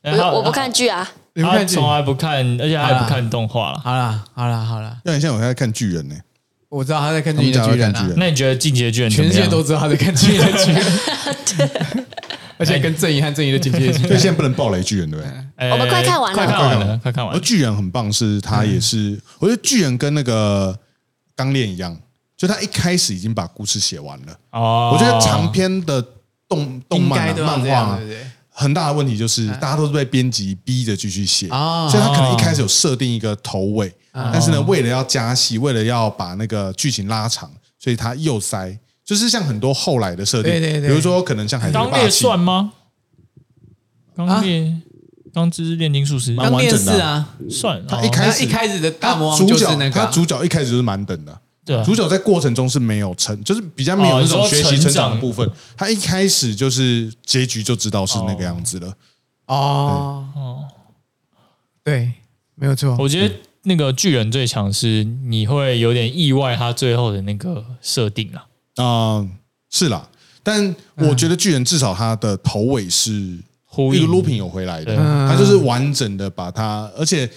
[0.02, 1.10] 我我不看剧啊。
[1.34, 1.74] 你不看剧？
[1.74, 3.80] 从来不看，而且他还不看动画了。
[3.82, 6.14] 好啦好啦好啦，那你现在我在看巨人呢，
[6.68, 9.24] 我知道他在看他巨人的巨人那你觉得《进击的巨人》全？
[9.26, 12.06] 世界都知道他在看巨人的巨人，
[12.58, 15.34] 而且跟正义和正义的进阶一起所以现在不能爆雷巨人，对不对？
[15.56, 17.38] 哎我们快看完了快看完了，快看完了。
[17.38, 20.78] 而巨人很棒，是他也是，我觉得巨人跟那个
[21.34, 21.96] 钢炼一样，
[22.36, 24.38] 就他一开始已经把故事写完了。
[24.50, 26.02] 哦，我觉得长篇的
[26.48, 27.98] 动动漫漫画？
[28.56, 40.88] 很大的问题就是，大家都是被编辑逼着继续写，哦所以他可能一开始有设定一个头尾，但是呢，为了要加戏，为了要把那个剧情拉长，所以他又塞，就是像很多后来的设定，对对对。
[40.88, 42.72] 比如说可能像海贼钢烈霸气，算吗？
[44.16, 44.72] 钢烈，
[45.32, 46.32] 钢之炼金术师。
[46.34, 46.96] 蛮完整的啊。
[46.96, 50.06] 是啊，算，他哦一开始一开始的大魔王主角就是那个啊。
[50.06, 51.36] 他主角一开始就是满等的。
[51.64, 55.50] 对啊主角在过程中是没有成，就是比较没有哦那种学习成长的部分。
[55.76, 58.92] 他一开始就是结局就知道是那个样子了。
[59.46, 60.64] 哦哦，
[61.82, 62.12] 对，
[62.54, 62.96] 没有错。
[62.98, 68.46] 我觉得那个巨人最强是你会有点意外他最后的那个设定啊。
[68.76, 69.28] 啊、
[69.70, 70.08] 是啦，
[70.42, 77.28] 但我觉得巨人至少他的头尾是一个 looping 有回来的，对他就是完整的把它，而且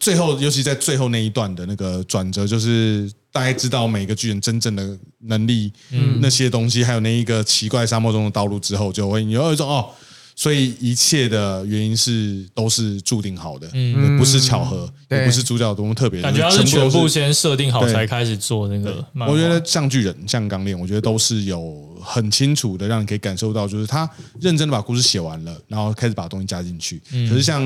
[0.00, 9.90] 最后尤其在最后那一段的那个转折，就是大家知道每个巨人真正的能力，嗯那些东西，还有那一个奇怪沙漠中的道路之后，就会有一种哦。
[10.34, 19.04] 所以一切的原因是都是注定好的，嗯不是巧合，也不是主角多么特别的，感觉他是全都部先设定好才开始做那个。
[19.28, 24.08] 我觉得像巨人、像钢炼，我觉得都是有很清楚的，让你可以感受到，就是他
[24.40, 27.00] 认真的把故事写完了，然后开始把东西加进去。
[27.12, 27.62] 嗯可是像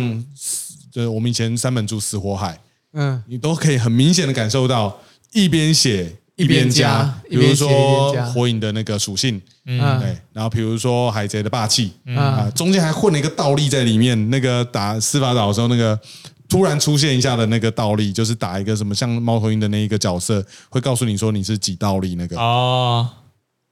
[0.97, 2.59] 就是我们以前三本柱死火海，
[2.95, 4.99] 嗯，你都可以很明显的感受到
[5.35, 6.05] 一边写
[6.37, 10.01] 一边边加比如说火影的那个属性，嗯。
[10.01, 12.17] 对，然后比如说海贼的霸气，嗯。
[12.17, 16.01] 啊，中间还混了一个倒立在里面，那个打司法岛的时候，那个
[16.49, 23.07] 突然出现一下的那个倒立，就是打一个什么像猫头鹰的那一个角色，会告诉你说你是几倒立那个，哦，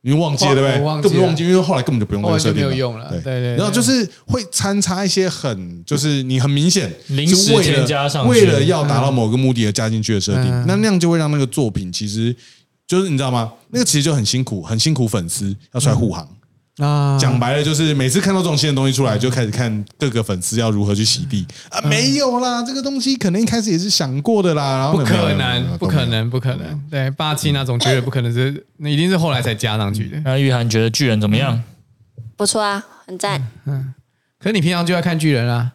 [0.05, 0.81] 你忘记了对不对？
[0.81, 1.11] 我忘记了。
[1.11, 2.71] 根本忘记，因为后来根本就不用那后来就个设定了。
[2.71, 3.19] 没有用了对。
[3.21, 3.57] 对对对。
[3.57, 8.31] 然后就是会参差一些很，就是你很明显临时是为了添加上去。
[8.31, 10.65] 为了要达到某个目的而加进去的设定，嗯。
[10.69, 12.37] 那那样就会让那个作品其实
[12.87, 13.51] 就是你知道吗？
[13.71, 16.29] 那个其实就很辛苦，很辛苦，粉丝要出来护航。
[16.79, 26.05] 啊，讲白了就是每次看到这种新的东西出来，就开始看各个粉丝要如何去洗地啊，没有啦，这个东西可能一开始也是想过的啦，然后不可能，不可。
[26.07, 26.83] 能，不可能。
[26.91, 30.21] 对，霸气那种绝对不可能是，那一定是后来才加上去的。
[30.25, 31.63] 那玉涵觉得巨人怎么样？
[32.37, 33.47] 不错啊，很赞。
[33.67, 33.95] 嗯
[34.41, 35.73] 可是你平常就要看巨人啊。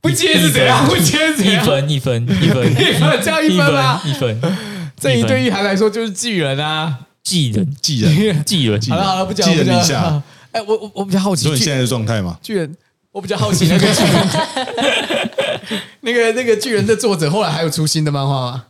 [0.00, 0.86] 不接是怎样？
[0.88, 1.56] 不接是怎一？
[1.58, 4.02] 分一分一分一分加一一分啊？
[4.04, 4.40] 一分，
[4.96, 7.00] 这一对玉涵来说就是巨人啊。
[7.22, 10.22] 巨人巨人，巨人 好了好了，不讲寄人不讲篱下。
[10.52, 12.38] 哎，我我我比较好奇巨你说你现在的状态吗？
[12.40, 12.76] 巨人，
[13.10, 18.66] 我比较好奇那个巨人， 那个那个巨人的作者后来还有出新的漫画吗？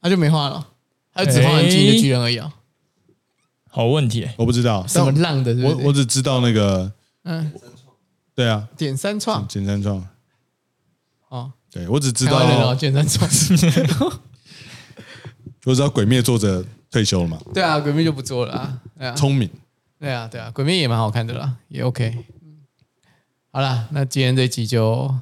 [0.00, 0.66] 他就没画了，
[1.12, 2.50] 他就只画很近的巨人而已啊。
[3.68, 5.54] 好问题欸，我不知道，什么但浪的？
[5.62, 6.90] 我我只知道那个，
[7.24, 7.52] 嗯，
[8.34, 10.02] 对啊，点三创点三创，
[11.28, 13.28] 哦，对我只知道，点三创。
[15.66, 18.78] 我知道鬼灭作者退休了嘛，对啊，鬼灭就不做了啊。
[18.96, 19.50] 对啊，聪明，
[19.98, 22.16] 对啊，对啊，鬼灭也蛮好看的啦，也 OK。
[23.52, 25.12] 好啦，那今天这集就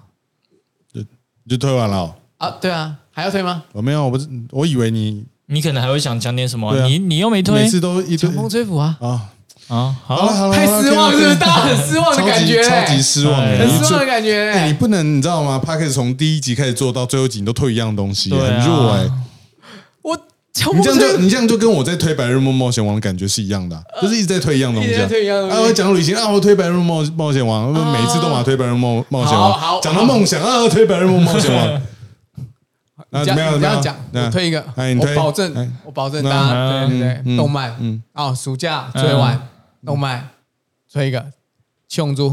[0.92, 1.02] 就
[1.48, 2.14] 就推完了哦。
[2.36, 3.64] 啊，对啊，还要推吗？
[3.72, 9.30] 我没有，我不是，我以为你你可能还会想讲点什么啊，啊你你又没推每次都一堆强风吹拂啊，啊。
[9.68, 9.96] 啊？
[10.04, 14.50] 好了好，了，太失望是不是？OK，OK 大家很失望的感觉，超级超级失望很失望的感觉。
[14.50, 19.08] 哎，你不能你知道吗 p a c k e 从第一集开始做到最后一集，你都推一样东西，很弱哎。
[20.66, 25.08] 我你这样就你这样就跟我在推《白日梦冒险王》的感觉是一样的啊、就是一直在推一样东西、一直在啊。
[25.08, 31.66] 推一样东西啊，我讲旅行啊，我推《白日梦冒冒险王》，每一次都嘛推《白日梦冒险王好好》，讲到梦想啊，推《白日梦冒险王》。
[33.10, 33.82] 啊，你怎么样？
[33.82, 33.94] 怎
[34.24, 39.48] 我推一个，哎我保证哎，我保证大家对对对，嗯动漫，嗯哦，暑假追完
[39.84, 40.30] 动漫，
[40.92, 41.20] 推一个
[41.88, 42.30] 《七龙珠》。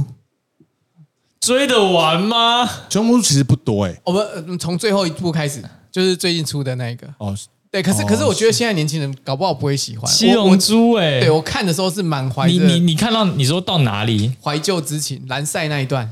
[1.40, 2.70] 追得完吗？
[2.88, 7.08] 七龙珠其实不多哎、我们呃从最后一部开始，就是最近出的那一个。
[7.18, 7.36] 哦，
[7.72, 10.12] 对，可是哦可是我觉得现在年轻人搞不好不会喜欢。
[10.12, 14.34] 七龙珠哎、对我看的时候是满怀你你你看到你说到哪里？
[14.44, 16.12] 怀旧之情，蓝赛那一段，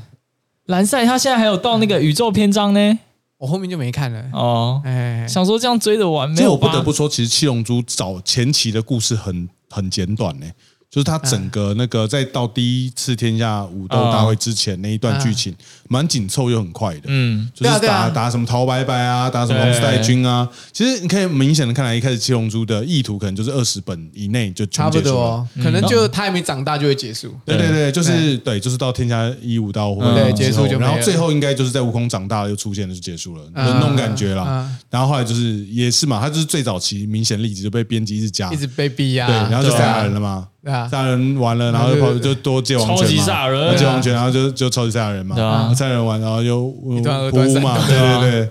[0.66, 2.98] 蓝赛他现在还有到那个宇宙篇章呢。
[3.36, 4.22] 我后面就没看了。
[4.32, 6.82] 哦，哎，想说这样追着玩没有其实我不得？
[6.82, 10.46] 不说，其实七龙珠早前期的故事很很简短呢、
[10.90, 15.54] 就是他整个那个在到第一次天下武斗大会之前那一段剧情，
[15.88, 17.02] 蛮紧凑又很快的。
[17.06, 20.48] 嗯，就是打打什么陶白白啊，打什么红丝带军啊。
[20.72, 25.14] 其实你可以明显的看来，一开始七龙珠的意图可能就是二十本以内就全差不结束了。
[25.14, 25.22] 多。
[25.22, 27.32] 哦，可能就他还没长大就会结束。
[27.44, 30.14] 对对对，就是对，就是到天下一武道会嗯。
[30.16, 34.76] 对结束就然后最后应该就是在悟空长大了又出现了就结束了，那种感觉啦嗯。
[34.90, 39.78] 然后后来就是也是嘛，他就是最早期明显例子就被编辑一直加，一直被逼呀，对，然后就对啊。
[39.78, 48.50] 赛亚人了嘛，对啊，赛人完了，然后就跑就多接王权嘛，超级人然后界王权，然后就就超级赛亚人嘛，对啊然后赛人完，然后又一段二普乌嘛，对对啊对对。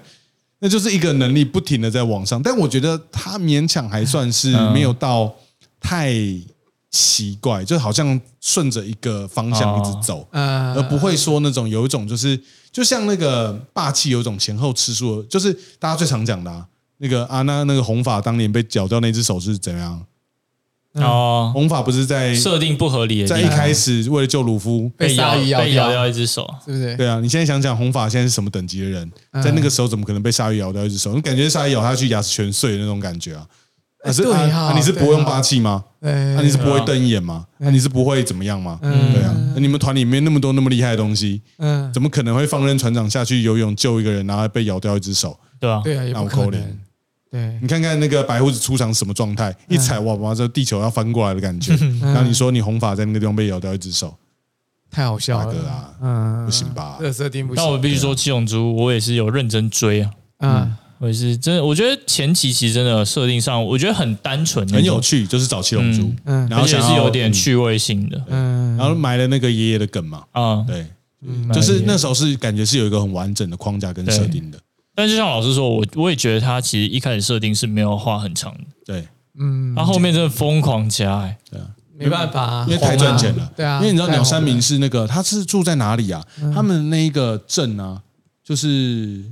[0.61, 5.33] 那就是一个能力不停的在往上，但我觉得他勉强还算是嗯没有到
[5.79, 6.13] 太
[6.91, 12.37] 奇怪，就好像顺着一个方向一直走，嗯，而不会说那种有一种就是
[12.73, 16.65] 就像那个霸气有一种前后吃素的，就是大家最常讲的啊，
[16.97, 20.03] 那个啊那那个红发当年被绞掉那只手是怎样？
[20.93, 26.95] 哦，红发不是在设定不合理的在地方，一开始为了救鲁夫，被鲨鱼咬被咬掉，掉一只手，是不是？
[26.97, 31.13] 对啊，你现在想想红发现在是什么等级的人，嗯在那个时候怎么可能被鲨鱼咬掉一只手？
[31.13, 33.45] 你感觉鲨鱼咬下去牙齿全碎的那种感觉啊！
[34.01, 35.83] 可是对啊哈啊你是不会用霸气吗？
[36.01, 37.45] 对那你是不会瞪一眼吗？
[37.57, 38.79] 那你是不会怎么样吗？
[38.81, 45.37] 嗯对啊，那你们团里面那么多那么厉害的东西，嗯，怎么可能会放任船长下去游泳救一个人，然后被咬掉一只手？
[45.59, 45.81] 对吧？
[45.83, 46.79] 对啊，也那我扣不可能脸。
[47.31, 51.75] 对，你看看那个白胡子出场什么状态，一踩哇哇，这地球要翻过来的感觉。
[52.01, 54.15] 然后你说你红发在那个地方被咬掉一只手，
[54.89, 55.37] 太好笑。
[55.37, 56.95] 了大哥啊，嗯，不行吧？
[56.99, 57.05] 这？
[57.05, 57.63] 个设定不行。
[57.63, 66.47] 但我必须说，七龙珠我也是有认真追啊，嗯，我也是真的，我觉得前期其实真的设定上，我觉得很单纯，很有趣，就是找七龙珠，嗯。
[66.47, 66.49] 嗯。
[66.49, 68.19] 然后想要而且是有点趣味性的。
[68.27, 70.65] 嗯，然后埋了那个爷爷的梗嘛，啊。
[70.67, 70.87] 对，
[71.53, 74.57] 就是那时候是感觉是有一个很完整的框架跟设定的，
[74.99, 79.07] 但就像老师说，我我也觉得他其实一开始设定是没有画很长的，对，
[79.39, 81.37] 嗯，他后面真的疯狂加、欸，
[81.97, 86.21] 没办法啊，因为太赚钱了，对啊，因为你知道鸟山明是那个他是住在哪里啊？
[86.53, 88.01] 他们那一个镇啊，
[88.43, 89.23] 就是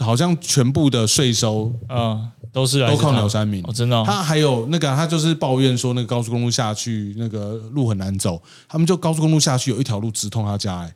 [0.00, 3.72] 好像全部的税收嗯，都是来都靠自鸟山明哦，。
[3.72, 10.94] 真的哦、他还有那个，他就是抱怨说那个高速公路下去那个路很难走，他们就高速公路下去有一条路直通他家、哎，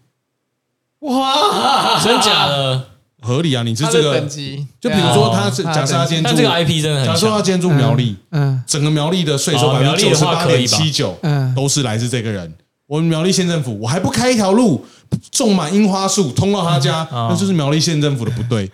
[1.02, 2.97] 哇，真假的？
[3.20, 3.62] 合理啊！
[3.62, 8.62] 你是这个等级，就比如说他是假设他今天住，但这个 IP 真的假很强，设他今天住苗栗，嗯。
[8.66, 10.76] 整个苗栗的税收哦百分之九十八点苗栗的话可以吧？
[10.76, 11.54] 七九嗯。
[11.54, 12.54] 都是来自这个人。
[12.86, 14.86] 我们苗栗县政府，我还不开一条路，
[15.30, 17.28] 种满樱花树通到他家，哦。
[17.30, 18.70] 那就是苗栗县政府的不对。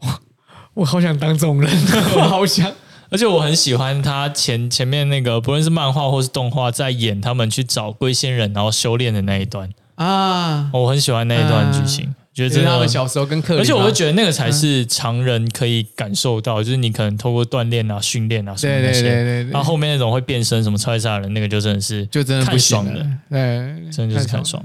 [0.74, 1.70] 我好想当这种人，
[2.16, 2.72] 我好想，
[3.10, 12.14] 而且我很喜欢他前前面那个，不论是漫画或是动画，在演他们去找龟仙人然后修炼的那一段，啊，我很喜欢那一段剧情，
[12.48, 19.50] 就是他们小时候跟克里嘛，而且我会觉得那个才是常人可以感受到，就是你可能透过锻炼啊、训练啊什么对对那些，对对对。
[19.50, 22.92] 然后后面那种会变身什么超级赛亚人，那个就真的是就真的不看行了。
[22.92, 24.62] 爽的，，对，真的就是看太爽。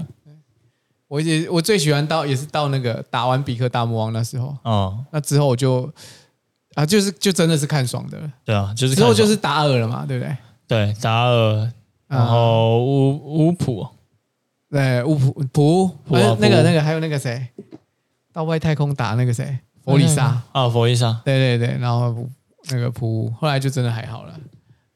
[1.08, 5.88] 我也我最喜欢到也是到那个打完比克大魔王那时候，哦，那之后我就
[6.74, 8.18] 啊，就是就真的是看爽的。
[8.18, 8.32] 了。
[8.44, 10.36] 对啊，就是之后就是达尔了嘛，对不对？
[10.66, 11.72] 对达尔，
[12.08, 13.86] 然后乌乌普，
[14.68, 15.92] 对，乌普普？
[16.08, 17.46] 呃那个那个还有那个谁，
[18.36, 22.14] 到外太空打那个谁，佛利萨，啊，佛利莎，对对对，然后
[22.70, 24.34] 那个普，后来就真的还好了。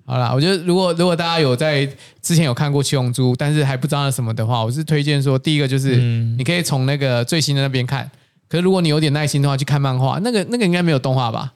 [0.04, 1.86] 好啦，我觉得如果如果大家有在
[2.20, 6.36] 之前有看过《七龙珠》，但是还不知道那什么的话，我是推荐说，第一个就是嗯。
[6.36, 8.10] 你可以从那个最新的那边看，
[8.46, 11.54] 可是如果你有点耐心的话，去看漫画，那个那个应该没有动画吧？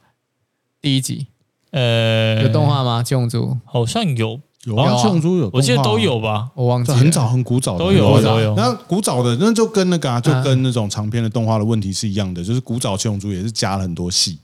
[0.81, 1.27] 第一集。
[1.69, 3.03] 呃，有动画吗？
[3.03, 3.59] 七龙珠？
[3.63, 6.49] 好像有，有啊，七龙珠有，我记得都，有吧？
[6.55, 7.79] 我忘记了，很早很古早的。
[7.79, 14.39] 都有都有然后古早的那就跟那个啊，就跟那种长篇的动画的问题是一样的，就是古早七龙珠也是加了很多戏，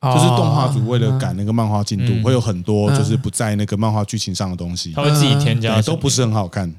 [0.00, 2.22] 哦，就是动画组为了赶那个漫画进度，嗯。
[2.22, 4.92] 会有很多就是不在那个漫画剧情上的东西。
[4.92, 6.72] 他，会自己添加都不是很好看。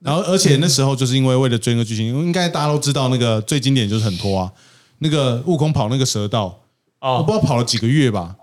[0.00, 4.50] 然后，而且那时候就是因为为了追那个剧情，应该大家都知道那个最经典就是很拖啊，
[4.98, 6.58] 那个悟空跑那个蛇道，
[6.98, 8.34] 我不哦知道跑了几个月吧，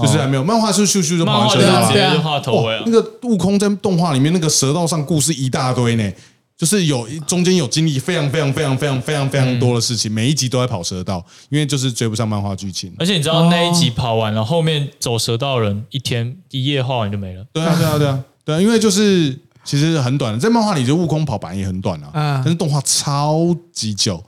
[0.00, 2.92] 就是还没有漫画是咻咻就跑完车道了就是直接就画头尾啊，哇那。
[2.92, 6.12] 个悟空在动画里面那个蛇道上故事一大堆呢，
[6.56, 12.92] 就是有中间有经历非常非常非常非常非常非常多的事情，每一集都在跑蛇道，因为就是追不上漫画剧情。
[12.98, 17.44] 而且你知道那一集跑完了，后面走蛇道的人一天一夜画完就没了。
[17.52, 24.22] 对啊，对啊，对啊，对啊，因为就是其实很短，在漫画里就悟空跑版也很短啊，嗯但是动画超级久。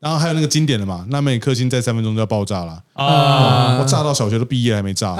[0.00, 5.16] 然后还有那个经典的嘛，那美克星在三分钟就要爆炸了，啊，我炸到小学都毕业还没炸。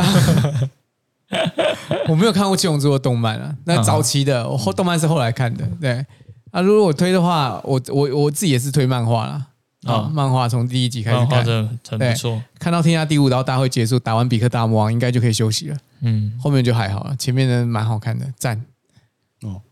[2.09, 5.65] 我没有看过七龙珠的动漫啊，那早期的，我后动漫是后来看的。
[5.81, 6.05] 对
[6.51, 9.47] 啊，如果我推的话，我我我自己也是推漫画啦。
[9.87, 12.43] 啊啊，漫画从第一集开始看，真的很不错。
[12.59, 15.77] 看到天下第五道大会结束，打完比克大魔王，应该就可以休息了。
[16.03, 18.61] 嗯，后面就还好了，前面的蛮好看的，赞。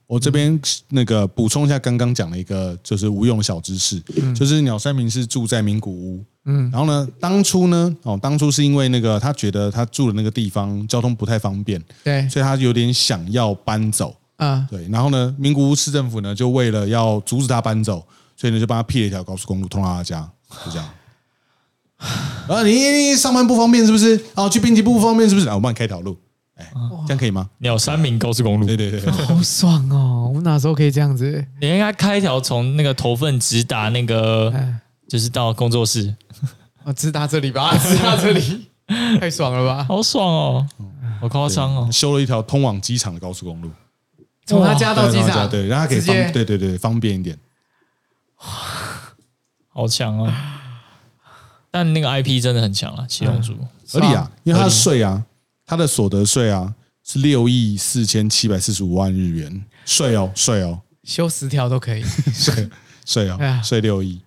[0.09, 4.03] 哦，我这边那个补充一下刚刚讲了一个就是无用的小知识，
[4.35, 18.05] 就是鸟山明是住在名古屋，嗯，然后呢，当初呢，哦，当初是因为那个他觉得他住的那个地方交通不太方便，对，所以他有点想要搬走，啊，对，然后呢，名古屋市政府呢就为了要阻止他搬走，
[18.37, 20.29] 所以呢就帮他辟了一条高速公路通到他家，
[20.65, 20.89] 就这样。
[22.49, 24.19] 啊，你你上班不方便是不是？
[24.35, 25.49] 哦，去编辑部不方便是不是？
[25.49, 26.17] 啊，我帮你开条路，
[26.59, 26.71] 哎，
[27.07, 27.49] 这样可以吗？
[27.59, 30.31] 鸟山明高速公路，对对对，对好爽哦！
[30.35, 31.45] 我哪时候可以这样子？
[31.61, 34.75] 你应该开一条从那个头份直达那个，哎，
[35.09, 36.15] 就是到工作室，
[36.85, 38.69] 啊直达这里吧， 直达这里，
[39.21, 39.85] 太爽了吧！
[39.85, 40.69] 好爽哦，
[41.21, 41.89] 好夸张哦。
[41.93, 43.71] 修了一条通往机场的高速公路。
[44.47, 47.39] 从他家到机场，对对，让他可以方对对对方便一点。
[49.69, 50.63] 好强啊！
[51.71, 53.55] 但那个 IP 真的很强啊，七龙珠。
[53.91, 55.23] 合理啊，因为他的税啊，
[55.69, 59.64] 他的所得税啊是六亿四千七百四十五万日元。
[59.85, 62.03] 税哦，税哦，修十条都可以，
[62.33, 62.69] 税
[63.07, 64.21] 税哦，税六亿，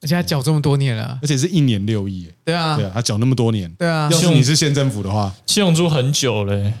[0.00, 2.22] 而且他缴这么多年了，而且是一年六亿。
[2.22, 2.76] 耶，对啊。
[2.76, 4.08] 对，啊，他缴那么多年，对啊。
[4.10, 4.18] 要。
[4.18, 6.54] 是你是县政府的话，七龙珠很久嘞。
[6.64, 6.74] 欸，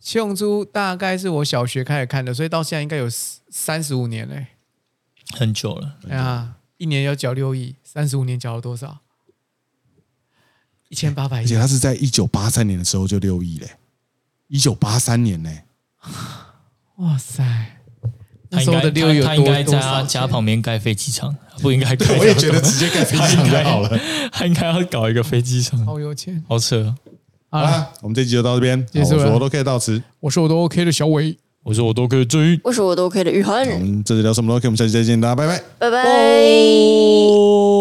[0.00, 3.06] 七龙珠大概是我小学开始看的，所以到现在应该有
[3.50, 4.46] 三十五年嘞。
[5.34, 5.96] 很久了。
[6.08, 8.98] 哎呀，一年要缴六亿，三十五年缴了多少？
[10.92, 11.56] 一千八百亿而且。
[11.56, 13.66] 他是在一九八三年的时候就六亿嘞，
[14.48, 15.50] 一九八三年呢，
[16.96, 17.42] 哇塞！
[18.50, 20.02] 那他应该时候的六亿有他他应多该在他？
[20.02, 22.18] 家旁边盖飞机场， 不应该盖。
[22.18, 23.98] 我也觉得直接盖飞机场就好了。
[24.30, 26.44] 他应该要搞一个飞机场，好有钱。
[26.46, 26.94] 好扯哦。
[27.48, 30.02] 好了，好啦，我们这集就到这边，结束我说我都可以到此。
[30.20, 32.60] 我说我都 OK 的小伟，我说我都可以追。
[32.64, 35.62] 我说我都 OK 的玉我涵，们这次聊什么都可以，我们下期再见，大家拜拜。
[35.78, 35.98] 拜拜。
[36.02, 37.71] 哦。